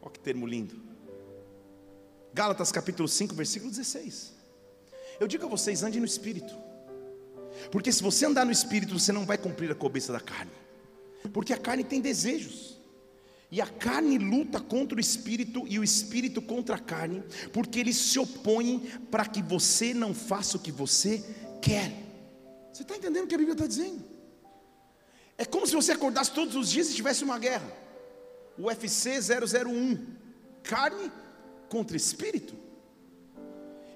Olha 0.00 0.10
que 0.10 0.20
termo 0.20 0.46
lindo. 0.46 0.74
Gálatas 2.32 2.72
capítulo 2.72 3.08
5, 3.08 3.34
versículo 3.34 3.70
16. 3.70 4.32
Eu 5.20 5.28
digo 5.28 5.44
a 5.44 5.48
vocês, 5.48 5.82
ande 5.82 6.00
no 6.00 6.06
espírito. 6.06 6.54
Porque 7.70 7.92
se 7.92 8.02
você 8.02 8.26
andar 8.26 8.44
no 8.44 8.52
espírito, 8.52 8.98
você 8.98 9.12
não 9.12 9.24
vai 9.24 9.38
cumprir 9.38 9.70
a 9.70 9.74
cobiça 9.74 10.12
da 10.12 10.20
carne. 10.20 10.50
Porque 11.32 11.52
a 11.52 11.58
carne 11.58 11.84
tem 11.84 12.00
desejos. 12.00 12.73
E 13.50 13.60
a 13.60 13.66
carne 13.66 14.18
luta 14.18 14.60
contra 14.60 14.96
o 14.96 15.00
espírito 15.00 15.64
e 15.68 15.78
o 15.78 15.84
espírito 15.84 16.42
contra 16.42 16.76
a 16.76 16.78
carne, 16.78 17.22
porque 17.52 17.78
eles 17.78 17.96
se 17.96 18.18
opõem 18.18 18.80
para 19.10 19.26
que 19.26 19.42
você 19.42 19.94
não 19.94 20.12
faça 20.12 20.56
o 20.56 20.60
que 20.60 20.72
você 20.72 21.22
quer. 21.62 21.92
Você 22.72 22.82
está 22.82 22.96
entendendo 22.96 23.24
o 23.24 23.26
que 23.28 23.34
a 23.34 23.38
Bíblia 23.38 23.54
está 23.54 23.66
dizendo? 23.66 24.04
É 25.36 25.44
como 25.44 25.66
se 25.66 25.74
você 25.74 25.92
acordasse 25.92 26.32
todos 26.32 26.54
os 26.56 26.70
dias 26.70 26.90
e 26.90 26.94
tivesse 26.94 27.22
uma 27.24 27.38
guerra. 27.38 27.70
UFC 28.58 29.18
001, 29.18 30.06
carne 30.62 31.10
contra 31.68 31.96
espírito. 31.96 32.63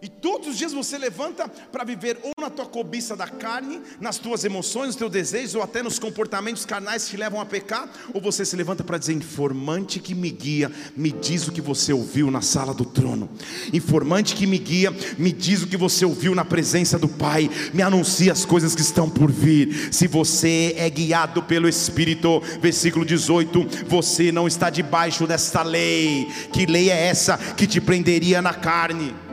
E 0.01 0.09
todos 0.09 0.49
os 0.49 0.57
dias 0.57 0.73
você 0.73 0.97
levanta 0.97 1.49
para 1.49 1.83
viver 1.83 2.19
ou 2.23 2.33
na 2.41 2.49
tua 2.49 2.67
cobiça 2.67 3.17
da 3.17 3.27
carne, 3.27 3.81
nas 4.01 4.17
tuas 4.17 4.45
emoções, 4.45 4.89
nos 4.89 4.97
teus 4.97 5.11
desejos, 5.11 5.57
ou 5.57 5.63
até 5.63 5.83
nos 5.83 5.99
comportamentos 5.99 6.65
carnais 6.65 7.05
que 7.05 7.11
te 7.11 7.17
levam 7.17 7.41
a 7.41 7.47
pecar, 7.47 7.91
ou 8.15 8.21
você 8.21 8.45
se 8.45 8.55
levanta 8.55 8.85
para 8.85 8.97
dizer: 8.97 9.13
informante 9.13 9.99
que 9.99 10.15
me 10.15 10.31
guia, 10.31 10.71
me 10.97 11.11
diz 11.11 11.49
o 11.49 11.53
que 11.53 11.61
você 11.61 11.93
ouviu 11.93 12.31
na 12.31 12.41
sala 12.41 12.73
do 12.73 12.85
trono. 12.85 13.29
Informante 13.73 14.37
que 14.37 14.47
me 14.47 14.59
guia, 14.59 14.95
me 15.19 15.33
diz 15.33 15.63
o 15.63 15.67
que 15.67 15.77
você 15.77 16.05
ouviu 16.05 16.35
na 16.35 16.45
presença 16.45 16.99
do 16.99 17.09
Pai, 17.09 17.51
me 17.75 17.83
anuncia 17.83 18.33
as 18.33 18.45
coisas 18.45 18.75
que 18.77 18.83
estão 18.83 19.11
por 19.11 19.33
vir. 19.33 19.93
Se 19.93 20.07
você 20.07 20.75
é 20.77 20.89
guiado 20.89 21.43
pelo 21.43 21.69
Espírito, 21.69 22.41
versículo 22.61 23.05
18, 23.05 23.87
você 23.89 24.31
não 24.31 24.47
está 24.47 24.71
debaixo 24.71 25.27
desta 25.27 25.63
lei. 25.63 26.29
Que 26.53 26.67
lei 26.67 26.91
é 26.91 27.07
essa 27.07 27.37
que 27.37 27.67
te 27.67 27.81
prenderia 27.81 28.41
na 28.41 28.55
carne? 28.55 29.28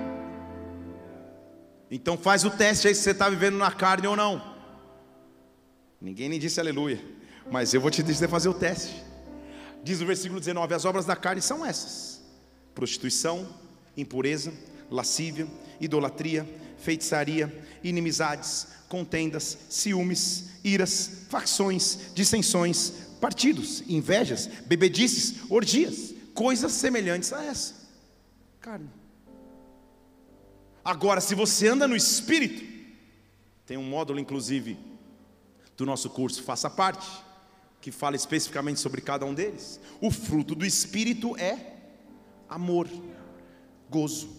Então 1.96 2.18
faz 2.18 2.44
o 2.44 2.50
teste 2.50 2.90
aí 2.90 2.94
se 2.94 3.04
você 3.04 3.12
está 3.12 3.30
vivendo 3.30 3.56
na 3.56 3.72
carne 3.72 4.06
ou 4.06 4.18
não. 4.18 4.54
Ninguém 6.02 6.28
nem 6.28 6.38
disse 6.38 6.60
aleluia, 6.60 7.02
mas 7.50 7.74
eu 7.74 7.80
vou 7.80 7.90
te 7.90 8.04
dizer 8.04 8.28
fazer 8.28 8.50
o 8.50 8.54
teste. 8.54 9.02
Diz 9.82 10.02
o 10.02 10.06
versículo 10.06 10.42
19: 10.42 10.74
As 10.74 10.84
obras 10.84 11.06
da 11.06 11.16
carne 11.16 11.42
são 11.42 11.66
essas: 11.66 12.22
prostituição, 12.74 13.48
impureza, 13.96 14.52
lascívia, 14.92 15.48
idolatria, 15.80 16.46
feitiçaria, 16.80 17.66
inimizades, 17.82 18.68
contendas, 18.90 19.58
ciúmes, 19.70 20.50
iras, 20.66 21.22
facções, 21.30 22.12
dissensões, 22.14 22.92
partidos, 23.22 23.82
invejas, 23.88 24.48
bebedices, 24.66 25.50
orgias, 25.50 26.14
coisas 26.34 26.74
semelhantes 26.74 27.32
a 27.32 27.46
essa. 27.46 27.74
Carne. 28.60 29.05
Agora, 30.86 31.20
se 31.20 31.34
você 31.34 31.68
anda 31.68 31.88
no 31.88 31.96
Espírito, 31.96 32.64
tem 33.66 33.76
um 33.76 33.84
módulo, 33.84 34.20
inclusive, 34.20 34.78
do 35.76 35.84
nosso 35.84 36.12
curso, 36.12 36.44
faça 36.44 36.70
parte, 36.70 37.08
que 37.82 37.92
fala 37.92 38.16
especificamente 38.16 38.80
sobre 38.80 39.02
cada 39.02 39.26
um 39.26 39.34
deles. 39.34 39.80
O 40.00 40.12
fruto 40.12 40.54
do 40.54 40.64
Espírito 40.64 41.36
é 41.38 41.74
amor, 42.48 42.88
gozo, 43.90 44.30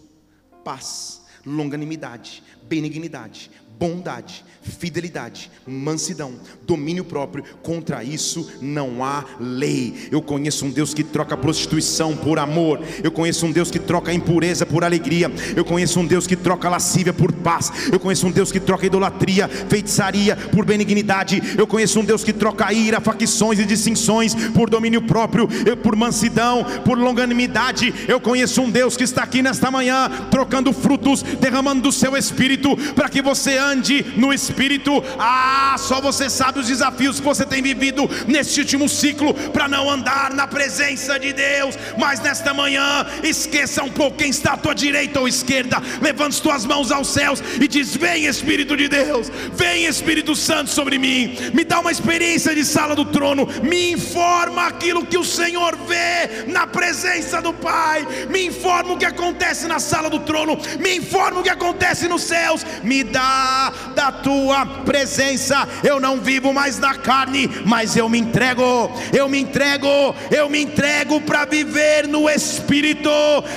paz, 0.63 1.21
longanimidade, 1.45 2.41
benignidade, 2.63 3.51
bondade, 3.79 4.43
fidelidade, 4.61 5.51
mansidão, 5.65 6.33
domínio 6.65 7.05
próprio. 7.05 7.43
Contra 7.61 8.03
isso 8.03 8.49
não 8.61 9.03
há 9.03 9.23
lei. 9.39 10.07
Eu 10.11 10.21
conheço 10.21 10.65
um 10.65 10.71
Deus 10.71 10.93
que 10.93 11.03
troca 11.03 11.37
prostituição 11.37 12.15
por 12.15 12.39
amor. 12.39 12.81
Eu 13.03 13.11
conheço 13.11 13.45
um 13.45 13.51
Deus 13.51 13.69
que 13.69 13.79
troca 13.79 14.11
impureza 14.11 14.65
por 14.65 14.83
alegria. 14.83 15.31
Eu 15.55 15.63
conheço 15.63 15.99
um 15.99 16.05
Deus 16.05 16.25
que 16.25 16.35
troca 16.35 16.69
lascívia 16.69 17.13
por 17.13 17.31
paz. 17.31 17.71
Eu 17.91 17.99
conheço 17.99 18.27
um 18.27 18.31
Deus 18.31 18.51
que 18.51 18.59
troca 18.59 18.85
idolatria, 18.85 19.47
feitiçaria 19.47 20.35
por 20.35 20.65
benignidade. 20.65 21.41
Eu 21.57 21.67
conheço 21.67 21.99
um 21.99 22.05
Deus 22.05 22.23
que 22.23 22.33
troca 22.33 22.73
ira, 22.73 22.99
facções 22.99 23.59
e 23.59 23.65
distinções 23.65 24.33
por 24.33 24.69
domínio 24.69 25.03
próprio, 25.03 25.47
por 25.83 25.95
mansidão, 25.95 26.65
por 26.83 26.97
longanimidade. 26.97 27.93
Eu 28.07 28.19
conheço 28.19 28.61
um 28.61 28.69
Deus 28.69 28.97
que 28.97 29.03
está 29.03 29.23
aqui 29.23 29.41
nesta 29.41 29.69
manhã 29.69 30.09
trocando 30.31 30.73
frutos, 30.73 31.21
derramando 31.21 31.81
do 31.81 31.91
seu 31.91 32.17
espírito 32.17 32.75
para 32.93 33.09
que 33.09 33.21
você 33.21 33.57
ande 33.67 34.05
no 34.15 34.33
espírito. 34.33 35.03
Ah, 35.19 35.75
só 35.77 35.99
você 36.01 36.29
sabe 36.29 36.59
os 36.59 36.67
desafios 36.67 37.19
que 37.19 37.25
você 37.25 37.45
tem 37.45 37.61
vivido 37.61 38.09
neste 38.27 38.59
último 38.61 38.87
ciclo 38.87 39.33
para 39.33 39.67
não 39.67 39.89
andar 39.89 40.33
na 40.33 40.47
presença 40.47 41.19
de 41.19 41.33
Deus. 41.33 41.75
Mas 41.97 42.19
nesta 42.19 42.53
manhã, 42.53 43.05
esqueça 43.23 43.83
um 43.83 43.91
pouco 43.91 44.17
quem 44.17 44.29
está 44.29 44.53
à 44.53 44.57
tua 44.57 44.73
direita 44.73 45.19
ou 45.19 45.27
esquerda. 45.27 45.81
Levante 46.01 46.37
as 46.37 46.39
tuas 46.39 46.65
mãos 46.65 46.91
aos 46.91 47.07
céus 47.07 47.41
e 47.59 47.67
diz: 47.67 47.95
Vem 47.95 48.25
Espírito 48.25 48.75
de 48.77 48.87
Deus, 48.87 49.31
vem 49.53 49.85
Espírito 49.85 50.35
Santo 50.35 50.69
sobre 50.69 50.97
mim. 50.97 51.35
Me 51.53 51.63
dá 51.63 51.79
uma 51.79 51.91
experiência 51.91 52.53
de 52.53 52.63
sala 52.63 52.95
do 52.95 53.05
trono. 53.05 53.47
Me 53.63 53.91
informa 53.91 54.67
aquilo 54.67 55.05
que 55.05 55.17
o 55.17 55.23
Senhor 55.23 55.75
vê 55.87 56.45
na 56.47 56.67
presença 56.67 57.41
do 57.41 57.53
Pai. 57.53 58.07
Me 58.29 58.45
informa 58.45 58.93
o 58.93 58.97
que 58.97 59.05
acontece 59.05 59.67
na 59.67 59.79
sala 59.79 60.09
do 60.09 60.19
trono. 60.19 60.57
Me 60.79 60.97
informa 60.97 61.39
o 61.39 61.43
que 61.43 61.49
acontece 61.49 62.07
nos 62.07 62.23
céus. 62.23 62.65
Me 62.83 63.03
dá 63.03 63.56
da 63.95 64.11
tua 64.11 64.65
presença. 64.65 65.67
Eu 65.83 65.99
não 65.99 66.19
vivo 66.19 66.53
mais 66.53 66.77
na 66.77 66.95
carne, 66.95 67.49
mas 67.65 67.95
eu 67.95 68.07
me 68.09 68.19
entrego, 68.19 68.91
eu 69.13 69.27
me 69.29 69.39
entrego, 69.39 70.15
eu 70.31 70.49
me 70.49 70.61
entrego 70.61 71.21
para 71.21 71.45
viver 71.45 72.07
no 72.07 72.29
Espírito, 72.29 73.09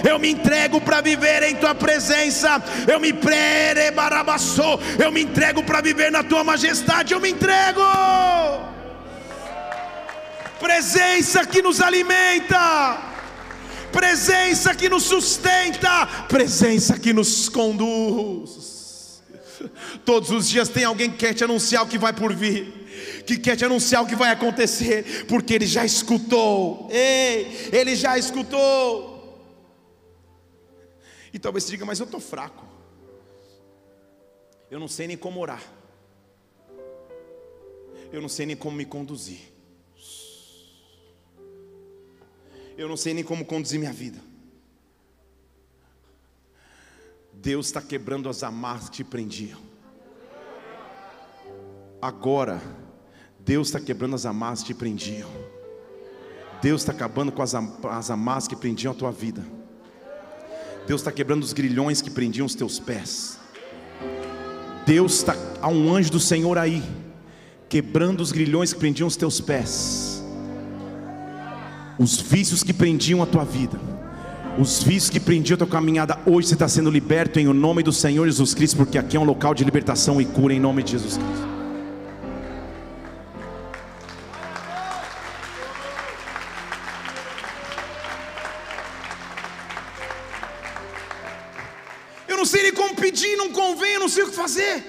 eu 0.08 0.18
me 0.18 0.30
entrego 0.30 0.80
para 0.80 1.00
viver 1.00 1.42
em 1.44 1.56
tua 1.56 1.74
presença, 1.74 2.62
eu 2.86 2.98
me 3.00 3.12
prerebarabassou, 3.12 4.80
eu 4.98 5.10
me 5.10 5.22
entrego 5.22 5.62
para 5.62 5.80
viver 5.80 6.10
na 6.10 6.22
tua 6.22 6.44
majestade, 6.44 7.12
eu 7.12 7.20
me 7.20 7.30
entrego. 7.30 7.80
Presença 10.60 11.46
que 11.46 11.62
nos 11.62 11.80
alimenta. 11.80 13.10
Presença 13.90 14.74
que 14.74 14.88
nos 14.88 15.04
sustenta, 15.04 16.06
presença 16.28 16.98
que 16.98 17.12
nos 17.12 17.48
conduz. 17.48 18.69
Todos 20.04 20.30
os 20.30 20.48
dias 20.48 20.68
tem 20.68 20.84
alguém 20.84 21.10
que 21.10 21.18
quer 21.18 21.34
te 21.34 21.44
anunciar 21.44 21.84
o 21.84 21.88
que 21.88 21.98
vai 21.98 22.12
por 22.12 22.34
vir, 22.34 23.24
que 23.26 23.36
quer 23.36 23.56
te 23.56 23.64
anunciar 23.64 24.02
o 24.02 24.06
que 24.06 24.16
vai 24.16 24.30
acontecer, 24.30 25.26
porque 25.26 25.54
ele 25.54 25.66
já 25.66 25.84
escutou. 25.84 26.88
Ei, 26.90 27.70
ele 27.72 27.94
já 27.94 28.18
escutou. 28.18 29.10
E 31.32 31.38
talvez 31.38 31.64
você 31.64 31.70
diga, 31.70 31.84
mas 31.84 32.00
eu 32.00 32.04
estou 32.04 32.20
fraco. 32.20 32.64
Eu 34.70 34.78
não 34.78 34.88
sei 34.88 35.06
nem 35.06 35.16
como 35.16 35.40
orar. 35.40 35.62
Eu 38.12 38.20
não 38.20 38.28
sei 38.28 38.46
nem 38.46 38.56
como 38.56 38.76
me 38.76 38.84
conduzir. 38.84 39.40
Eu 42.76 42.88
não 42.88 42.96
sei 42.96 43.14
nem 43.14 43.22
como 43.22 43.44
conduzir 43.44 43.78
minha 43.78 43.92
vida. 43.92 44.29
Deus 47.42 47.66
está 47.66 47.80
quebrando 47.80 48.28
as 48.28 48.42
amarras 48.42 48.90
que 48.90 48.96
te 48.96 49.04
prendiam. 49.04 49.58
Agora, 52.00 52.60
Deus 53.38 53.68
está 53.68 53.80
quebrando 53.80 54.14
as 54.14 54.26
amarras 54.26 54.60
que 54.60 54.66
te 54.66 54.74
prendiam. 54.74 55.28
Deus 56.60 56.82
está 56.82 56.92
acabando 56.92 57.32
com 57.32 57.40
as, 57.40 57.54
as 57.54 58.10
amarras 58.10 58.46
que 58.46 58.54
prendiam 58.54 58.92
a 58.92 58.94
tua 58.94 59.10
vida. 59.10 59.42
Deus 60.86 61.00
está 61.00 61.10
quebrando 61.10 61.42
os 61.42 61.54
grilhões 61.54 62.02
que 62.02 62.10
prendiam 62.10 62.44
os 62.44 62.54
teus 62.54 62.78
pés. 62.78 63.38
Deus 64.84 65.14
está, 65.14 65.34
há 65.62 65.68
um 65.68 65.94
anjo 65.94 66.10
do 66.10 66.20
Senhor 66.20 66.58
aí, 66.58 66.82
quebrando 67.70 68.20
os 68.20 68.32
grilhões 68.32 68.74
que 68.74 68.78
prendiam 68.78 69.06
os 69.06 69.16
teus 69.16 69.40
pés. 69.40 70.22
Os 71.98 72.20
vícios 72.20 72.62
que 72.62 72.74
prendiam 72.74 73.22
a 73.22 73.26
tua 73.26 73.44
vida. 73.44 73.80
Os 74.60 74.82
vícios 74.82 75.08
que 75.08 75.18
prendiam 75.18 75.54
a 75.54 75.58
tua 75.58 75.66
caminhada, 75.66 76.20
hoje 76.26 76.48
você 76.48 76.54
está 76.54 76.68
sendo 76.68 76.90
liberto 76.90 77.40
em 77.40 77.48
o 77.48 77.54
nome 77.54 77.82
do 77.82 77.92
Senhor 77.92 78.26
Jesus 78.26 78.52
Cristo, 78.52 78.76
porque 78.76 78.98
aqui 78.98 79.16
é 79.16 79.20
um 79.20 79.24
local 79.24 79.54
de 79.54 79.64
libertação 79.64 80.20
e 80.20 80.26
cura 80.26 80.52
em 80.52 80.60
nome 80.60 80.82
de 80.82 80.92
Jesus 80.92 81.16
Cristo. 81.16 81.50
pedir, 93.10 93.36
não 93.36 93.52
convém, 93.52 93.94
eu 93.94 94.00
não 94.00 94.08
sei 94.08 94.22
o 94.24 94.28
que 94.28 94.36
fazer. 94.36 94.84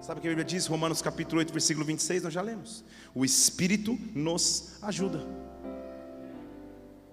Sabe 0.00 0.18
o 0.18 0.22
que 0.22 0.28
a 0.28 0.30
Bíblia 0.30 0.44
diz? 0.44 0.66
Romanos 0.66 1.02
capítulo 1.02 1.38
8, 1.40 1.52
versículo 1.52 1.84
26, 1.84 2.22
nós 2.22 2.32
já 2.32 2.40
lemos. 2.40 2.84
O 3.14 3.24
Espírito 3.24 3.98
nos 4.14 4.78
ajuda. 4.80 5.26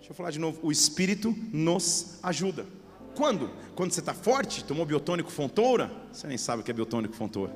Deixa 0.08 0.14
eu 0.14 0.24
falar 0.24 0.32
de 0.32 0.40
novo. 0.40 0.58
O 0.64 0.72
Espírito 0.72 1.36
nos 1.52 2.18
ajuda. 2.24 2.66
Quando? 3.14 3.52
Quando 3.76 3.92
você 3.92 4.00
está 4.00 4.14
forte, 4.14 4.64
tomou 4.64 4.86
biotônico 4.86 5.30
fontoura? 5.30 5.92
Você 6.14 6.26
nem 6.28 6.38
sabe 6.38 6.62
o 6.62 6.64
que 6.64 6.72
é 6.72 6.74
biotônico 6.74 7.14
fontoura. 7.14 7.54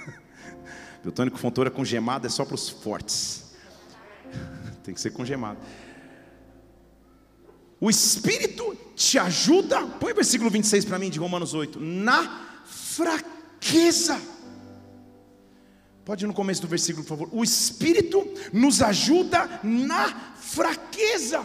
biotônico 1.04 1.36
fontoura 1.36 1.70
com 1.70 1.84
gemada 1.84 2.26
é 2.26 2.30
só 2.30 2.42
para 2.42 2.54
os 2.54 2.70
fortes. 2.70 3.52
Tem 4.82 4.94
que 4.94 5.00
ser 5.00 5.10
com 5.10 5.26
gemada. 5.26 5.60
O 7.78 7.90
Espírito 7.90 8.74
te 8.94 9.18
ajuda, 9.18 9.86
põe 10.00 10.12
o 10.12 10.14
versículo 10.14 10.48
26 10.48 10.86
para 10.86 10.98
mim 10.98 11.10
de 11.10 11.18
Romanos 11.18 11.52
8, 11.52 11.78
na 11.78 12.62
fraqueza. 12.64 14.18
Pode 16.06 16.24
ir 16.24 16.28
no 16.28 16.32
começo 16.32 16.62
do 16.62 16.68
versículo, 16.68 17.04
por 17.04 17.08
favor. 17.08 17.28
O 17.32 17.42
Espírito 17.42 18.24
nos 18.52 18.80
ajuda 18.80 19.58
na 19.64 20.34
fraqueza. 20.36 21.44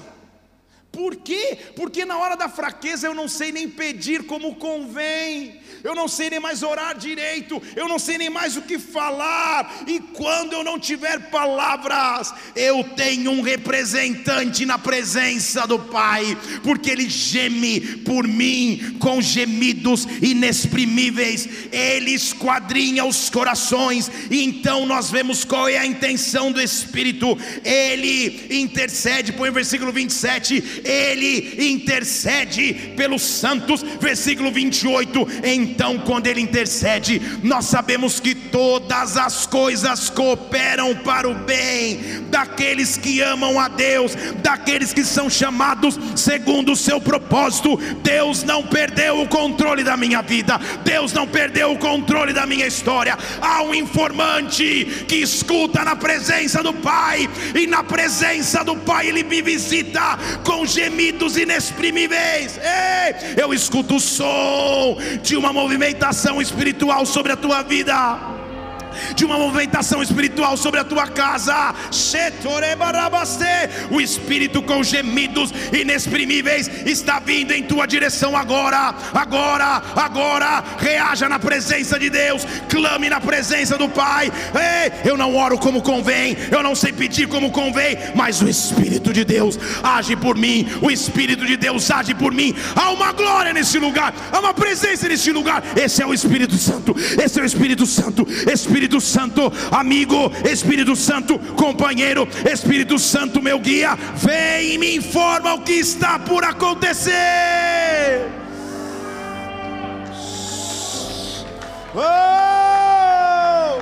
Por 0.92 1.16
quê? 1.16 1.58
Porque 1.76 2.04
na 2.04 2.18
hora 2.18 2.36
da 2.36 2.50
fraqueza 2.50 3.08
eu 3.08 3.14
não 3.14 3.28
sei 3.28 3.52
nem 3.52 3.70
pedir 3.70 4.24
como 4.24 4.56
convém 4.56 5.62
eu 5.84 5.96
não 5.96 6.08
sei 6.08 6.30
nem 6.30 6.40
mais 6.40 6.64
orar 6.64 6.98
direito, 6.98 7.62
eu 7.76 7.88
não 7.88 7.98
sei 7.98 8.18
nem 8.18 8.30
mais 8.30 8.56
o 8.56 8.62
que 8.62 8.78
falar, 8.78 9.84
e 9.88 10.00
quando 10.00 10.54
eu 10.54 10.64
não 10.64 10.80
tiver 10.80 11.30
palavras, 11.30 12.34
eu 12.56 12.84
tenho 12.96 13.32
um 13.32 13.42
representante 13.42 14.66
na 14.66 14.78
presença 14.78 15.66
do 15.66 15.80
Pai, 15.80 16.38
porque 16.64 16.90
Ele 16.90 17.10
geme 17.10 17.82
por 17.98 18.28
mim 18.28 18.98
com 19.00 19.22
gemidos 19.22 20.08
inexprimíveis, 20.22 21.48
Ele 21.72 22.12
esquadrinha 22.12 23.06
os 23.06 23.30
corações, 23.30 24.12
e 24.30 24.44
então 24.44 24.86
nós 24.86 25.10
vemos 25.10 25.44
qual 25.44 25.68
é 25.68 25.78
a 25.78 25.86
intenção 25.86 26.52
do 26.52 26.62
Espírito, 26.62 27.38
Ele 27.64 28.48
intercede, 28.52 29.34
põe 29.34 29.50
o 29.50 29.54
versículo 29.54 29.92
27, 29.92 30.81
Ele 30.84 31.72
intercede 31.72 32.94
pelos 32.96 33.22
santos, 33.22 33.84
versículo 34.00 34.52
28, 34.52 35.28
em 35.44 35.62
então, 35.72 35.98
quando 36.00 36.28
Ele 36.28 36.42
intercede, 36.42 37.22
nós 37.42 37.66
sabemos 37.66 38.20
que 38.20 38.36
todas 38.36 39.16
as 39.16 39.46
coisas 39.46 40.10
cooperam 40.10 40.94
para 40.96 41.30
o 41.30 41.34
bem 41.34 42.26
daqueles 42.30 42.98
que 42.98 43.22
amam 43.22 43.60
a 43.60 43.68
Deus, 43.68 44.14
daqueles 44.44 44.92
que 44.92 45.04
são 45.04 45.30
chamados 45.30 45.98
segundo 46.16 46.74
o 46.74 46.76
seu 46.76 47.00
propósito. 47.00 47.78
Deus 48.04 48.44
não 48.44 48.64
perdeu 48.64 49.22
o 49.22 49.28
controle 49.28 49.84
da 49.84 49.96
minha 49.96 50.22
vida, 50.22 50.60
Deus 50.84 51.14
não 51.14 51.26
perdeu 51.26 51.72
o 51.72 51.80
controle 51.80 52.34
da 52.34 52.46
minha 52.46 52.68
história. 52.68 53.18
Há 53.42 53.64
um 53.64 53.74
informante 53.74 55.06
que 55.08 55.16
escuta 55.16 55.86
na 55.86 55.96
presença 55.96 56.62
do 56.62 56.74
Pai, 56.74 57.30
e 57.56 57.66
na 57.66 57.84
presença 57.84 58.64
do 58.64 58.76
Pai 58.76 59.08
Ele 59.08 59.24
me 59.24 59.42
visita 59.42 60.18
com 60.44 60.66
gemidos 60.72 61.38
inexprimíveis. 61.38 62.58
Ei, 62.58 63.42
eu 63.42 63.54
escuto 63.54 63.96
o 63.96 64.00
som 64.00 64.98
de 65.22 65.36
uma 65.36 65.54
movimentação 65.54 66.42
espiritual 66.42 67.06
sobre 67.06 67.32
a 67.32 67.38
tua 67.38 67.62
vida 67.62 68.41
de 69.16 69.26
uma 69.26 69.38
movimentação 69.38 70.02
espiritual 70.02 70.58
sobre 70.58 70.80
a 70.80 70.84
tua 70.84 71.08
casa. 71.08 71.74
O 73.90 74.02
Espírito 74.02 74.62
com 74.62 74.84
gemidos 74.84 75.54
inexprimíveis 75.72 76.70
está 76.86 77.20
vindo 77.20 77.52
em 77.52 77.64
tua 77.64 77.86
direção 77.86 78.36
agora, 78.36 78.94
agora, 79.14 79.82
agora. 79.96 80.64
Reaja 80.78 81.30
na 81.30 81.40
presença 81.40 81.98
de 82.00 82.10
Deus, 82.10 82.46
clame 82.70 83.10
na 83.10 83.20
presença 83.20 83.78
do 83.78 83.88
Pai. 83.90 84.32
Ei, 84.54 85.10
eu 85.10 85.18
não 85.18 85.36
oro 85.36 85.58
como 85.58 85.82
convém, 85.82 86.38
eu 86.52 86.64
não 86.64 86.76
sei 86.76 86.92
pedir 86.92 87.28
como 87.28 87.52
convém, 87.52 87.98
mas 88.16 88.42
o 88.42 88.50
Espírito 88.50 89.14
de 89.14 89.24
Deus 89.24 89.58
age 89.84 90.16
por 90.16 90.38
mim, 90.38 90.68
o 90.82 90.90
Espírito 90.90 91.46
de 91.46 91.58
Deus 91.58 91.90
age 91.92 92.14
por 92.14 92.34
mim. 92.34 92.56
Há 92.76 92.92
uma 92.92 93.12
glória 93.12 93.54
nesse 93.54 93.78
lugar, 93.78 94.14
há 94.32 94.40
uma 94.40 94.54
presença 94.54 95.08
nesse 95.08 95.32
lugar. 95.32 95.64
Esse 95.76 96.02
é 96.02 96.06
o 96.06 96.14
Espírito 96.14 96.58
Santo, 96.58 96.96
esse 97.24 97.40
é 97.40 97.44
o 97.44 97.46
Espírito 97.46 97.86
Santo, 97.86 98.28
Espírito 98.52 98.81
Espírito 98.82 99.00
Santo, 99.00 99.54
amigo, 99.70 100.32
Espírito 100.44 100.96
Santo, 100.96 101.38
companheiro, 101.56 102.28
Espírito 102.52 102.98
Santo, 102.98 103.40
meu 103.40 103.60
guia, 103.60 103.96
vem 104.16 104.74
e 104.74 104.78
me 104.80 104.96
informa 104.96 105.54
o 105.54 105.62
que 105.62 105.74
está 105.74 106.18
por 106.18 106.44
acontecer. 106.44 107.14
Oh! 111.94 113.82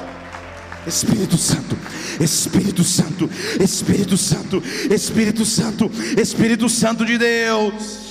Espírito 0.85 1.37
Santo, 1.37 1.77
Espírito 2.19 2.83
Santo, 2.83 3.29
Espírito 3.57 4.17
Santo, 4.17 4.61
Espírito 4.93 5.45
Santo, 5.45 5.89
Espírito 6.17 6.67
Santo 6.67 7.05
de 7.05 7.17
Deus. 7.17 8.08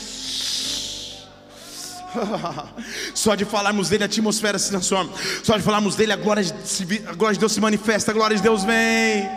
Só 3.15 3.35
de 3.35 3.45
falarmos 3.45 3.89
dele 3.89 4.05
a 4.05 4.07
atmosfera 4.07 4.59
se 4.59 4.71
transforma. 4.71 5.13
Só 5.43 5.57
de 5.57 5.63
falarmos 5.63 5.95
dele 5.95 6.13
a 6.13 6.17
glória, 6.17 6.43
a 7.07 7.15
glória 7.15 7.35
de 7.35 7.41
Deus 7.41 7.53
se 7.53 7.61
manifesta, 7.61 8.11
a 8.11 8.15
glória 8.15 8.37
de 8.37 8.43
Deus 8.43 8.65
vem. 8.65 9.29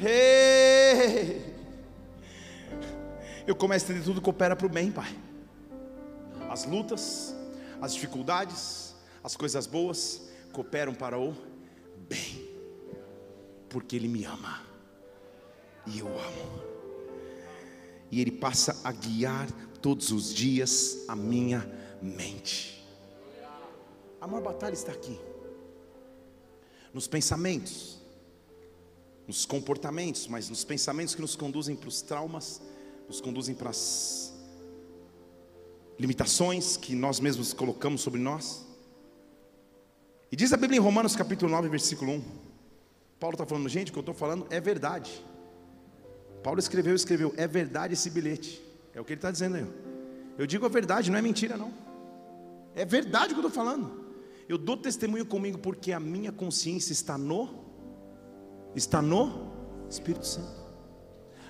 Hey. 0.00 1.54
Eu 3.46 3.54
começo 3.54 3.86
a 3.86 3.88
entender 3.90 4.04
tudo 4.04 4.20
que 4.20 4.28
opera 4.28 4.56
para 4.56 4.66
o 4.66 4.70
bem, 4.70 4.90
Pai. 4.90 5.14
As 6.50 6.64
lutas, 6.64 7.34
as 7.80 7.94
dificuldades, 7.94 8.94
as 9.22 9.36
coisas 9.36 9.66
boas 9.66 10.22
cooperam 10.52 10.94
para 10.94 11.18
o 11.18 11.34
bem, 12.08 12.48
porque 13.68 13.96
Ele 13.96 14.08
me 14.08 14.24
ama 14.24 14.62
e 15.86 15.98
eu 15.98 16.06
amo 16.06 16.73
e 18.14 18.20
Ele 18.20 18.30
passa 18.30 18.80
a 18.84 18.92
guiar 18.92 19.50
todos 19.82 20.12
os 20.12 20.32
dias 20.32 21.04
a 21.08 21.16
minha 21.16 21.68
mente. 22.00 22.86
A 24.20 24.26
maior 24.28 24.40
batalha 24.40 24.72
está 24.72 24.92
aqui, 24.92 25.18
nos 26.92 27.08
pensamentos, 27.08 27.98
nos 29.26 29.44
comportamentos, 29.44 30.28
mas 30.28 30.48
nos 30.48 30.62
pensamentos 30.62 31.16
que 31.16 31.20
nos 31.20 31.34
conduzem 31.34 31.74
para 31.74 31.88
os 31.88 32.02
traumas, 32.02 32.62
nos 33.08 33.20
conduzem 33.20 33.52
para 33.52 33.70
as 33.70 34.32
limitações 35.98 36.76
que 36.76 36.94
nós 36.94 37.18
mesmos 37.18 37.52
colocamos 37.52 38.00
sobre 38.00 38.20
nós. 38.20 38.64
E 40.30 40.36
diz 40.36 40.52
a 40.52 40.56
Bíblia 40.56 40.78
em 40.78 40.82
Romanos 40.82 41.16
capítulo 41.16 41.50
9, 41.50 41.68
versículo 41.68 42.12
1. 42.12 42.24
Paulo 43.18 43.34
está 43.34 43.44
falando, 43.44 43.68
gente, 43.68 43.90
o 43.90 43.92
que 43.92 43.98
eu 43.98 44.02
estou 44.02 44.14
falando 44.14 44.46
é 44.50 44.60
verdade. 44.60 45.24
Paulo 46.44 46.60
escreveu, 46.60 46.94
escreveu, 46.94 47.32
é 47.38 47.48
verdade 47.48 47.94
esse 47.94 48.10
bilhete. 48.10 48.62
É 48.94 49.00
o 49.00 49.04
que 49.04 49.14
ele 49.14 49.18
está 49.18 49.30
dizendo 49.30 49.56
aí. 49.56 49.66
Eu 50.36 50.46
digo 50.46 50.66
a 50.66 50.68
verdade, 50.68 51.10
não 51.10 51.18
é 51.18 51.22
mentira, 51.22 51.56
não. 51.56 51.72
É 52.74 52.84
verdade 52.84 53.32
o 53.32 53.36
que 53.36 53.42
eu 53.42 53.48
estou 53.48 53.64
falando. 53.64 54.04
Eu 54.46 54.58
dou 54.58 54.76
testemunho 54.76 55.24
comigo 55.24 55.58
porque 55.58 55.90
a 55.90 55.98
minha 55.98 56.30
consciência 56.30 56.92
está 56.92 57.16
no, 57.16 57.64
está 58.76 59.00
no 59.00 59.52
Espírito 59.88 60.26
Santo. 60.26 60.64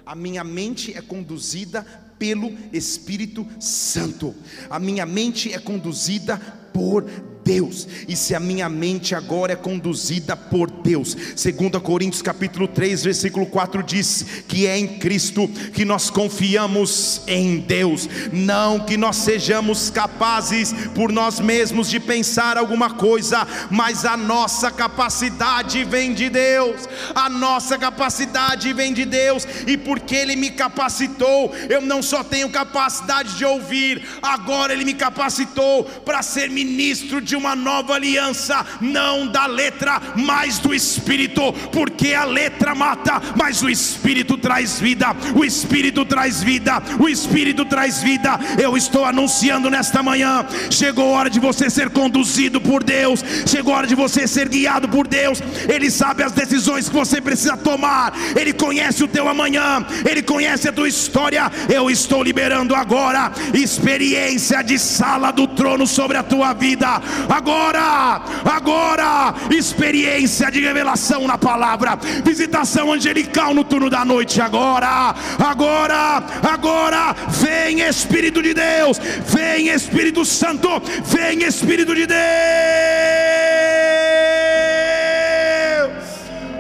A 0.07 0.15
minha 0.15 0.45
mente 0.45 0.97
é 0.97 1.03
conduzida 1.03 1.83
pelo 2.17 2.53
Espírito 2.73 3.45
Santo. 3.59 4.33
A 4.71 4.79
minha 4.79 5.05
mente 5.05 5.53
é 5.53 5.59
conduzida 5.59 6.39
por 6.73 7.05
Deus, 7.45 7.87
e 8.09 8.17
se 8.17 8.35
a 8.35 8.41
minha 8.41 8.69
mente 8.71 9.15
agora 9.15 9.53
é 9.53 9.57
conduzida 9.57 10.35
por 10.35 10.71
Deus, 10.71 11.15
2 11.15 11.83
Coríntios 11.83 12.23
capítulo 12.23 12.67
3, 12.67 13.05
versículo 13.05 13.45
4 13.45 13.83
diz 13.83 14.25
que 14.49 14.67
é 14.67 14.79
em 14.79 14.99
Cristo 14.99 15.47
que 15.75 15.85
nós 15.85 16.09
confiamos 16.09 17.21
em 17.27 17.61
Deus, 17.61 18.09
não 18.33 18.81
que 18.81 18.97
nós 18.97 19.17
sejamos 19.17 19.91
capazes 19.91 20.73
por 20.95 21.13
nós 21.13 21.39
mesmos 21.39 21.91
de 21.91 22.01
pensar 22.01 22.57
alguma 22.57 22.95
coisa, 22.95 23.47
mas 23.71 24.07
a 24.07 24.17
nossa 24.17 24.71
capacidade 24.71 25.85
vem 25.85 26.15
de 26.15 26.31
Deus, 26.31 26.89
a 27.15 27.29
nossa 27.29 27.77
capacidade 27.77 28.73
vem 28.73 28.95
de 28.95 29.05
Deus, 29.05 29.47
e 29.67 29.77
porque 29.77 30.15
Ele 30.17 30.35
me 30.35 30.51
capacitou, 30.51 31.55
eu 31.69 31.83
não 31.83 32.03
só 32.03 32.25
tenho 32.25 32.49
capacidade 32.49 33.37
de 33.37 33.45
ouvir, 33.45 34.03
agora 34.23 34.73
Ele 34.73 34.85
me 34.85 34.95
capacitou 34.95 35.85
para 35.85 36.23
ser 36.23 36.49
ministro 36.49 37.21
de 37.21 37.34
de 37.35 37.37
uma 37.37 37.57
nova 37.57 37.95
aliança, 37.95 38.65
não 38.81 39.27
da 39.27 39.45
letra, 39.47 40.01
mas 40.15 40.61
do 40.61 40.73
Espírito, 40.73 41.53
porque 41.73 42.15
a 42.15 42.25
letra 42.25 42.77
mata, 42.77 43.21
mas 43.37 43.61
o 43.61 43.69
Espírito 43.69 44.39
traz 44.39 44.79
vida, 44.79 45.09
o 45.35 45.45
Espírito 45.45 46.05
traz 46.05 46.41
vida, 46.41 46.81
o 46.97 47.09
Espírito 47.09 47.65
traz 47.65 48.01
vida. 48.01 48.39
Eu 48.57 48.77
estou 48.77 49.05
anunciando 49.05 49.69
nesta 49.69 50.01
manhã: 50.01 50.47
chegou 50.71 51.13
a 51.13 51.19
hora 51.19 51.31
de 51.31 51.41
você 51.41 51.69
ser 51.69 51.91
conduzido 51.91 52.61
por 52.61 52.85
Deus, 52.85 53.25
chegou 53.47 53.75
a 53.75 53.79
hora 53.79 53.87
de 53.89 53.97
você 53.97 54.29
ser 54.29 54.49
guiado 54.49 54.89
por 54.89 55.09
Deus. 55.09 55.43
Ele 55.69 55.91
sabe 55.91 56.23
as 56.23 56.31
decisões 56.31 56.89
que 56.89 56.95
você 56.95 57.21
precisa 57.21 57.57
tomar, 57.57 58.13
Ele 58.39 58.53
conhece 58.53 59.03
o 59.03 59.09
teu 59.09 59.29
amanhã, 59.29 59.85
Ele 60.09 60.23
conhece 60.23 60.69
a 60.69 60.73
tua 60.73 60.89
história. 60.89 61.51
Eu 61.69 61.91
estou 61.91 62.23
liberando 62.23 62.77
agora 62.77 63.33
experiência 63.53 64.63
de 64.63 64.79
sala 64.79 65.33
do 65.33 65.49
trono 65.49 65.85
sobre 65.85 66.17
a 66.17 66.23
tua 66.23 66.53
vida 66.53 67.03
agora, 67.29 68.23
agora, 68.45 69.35
experiência 69.51 70.51
de 70.51 70.61
revelação 70.61 71.27
na 71.27 71.39
palavra, 71.39 71.97
visitação 72.25 72.93
angelical 72.93 73.55
no 73.55 73.65
turno 73.65 73.91
da 73.91 74.05
noite, 74.05 74.41
agora, 74.41 75.15
agora, 75.39 76.23
agora, 76.43 77.17
vem 77.29 77.81
Espírito 77.81 78.43
de 78.43 78.55
Deus, 78.55 78.99
vem 79.27 79.69
Espírito 79.69 80.25
Santo, 80.25 80.69
vem 81.05 81.43
Espírito 81.45 81.95
de 81.95 82.07
Deus. 82.07 82.15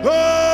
Oh! 0.04 0.53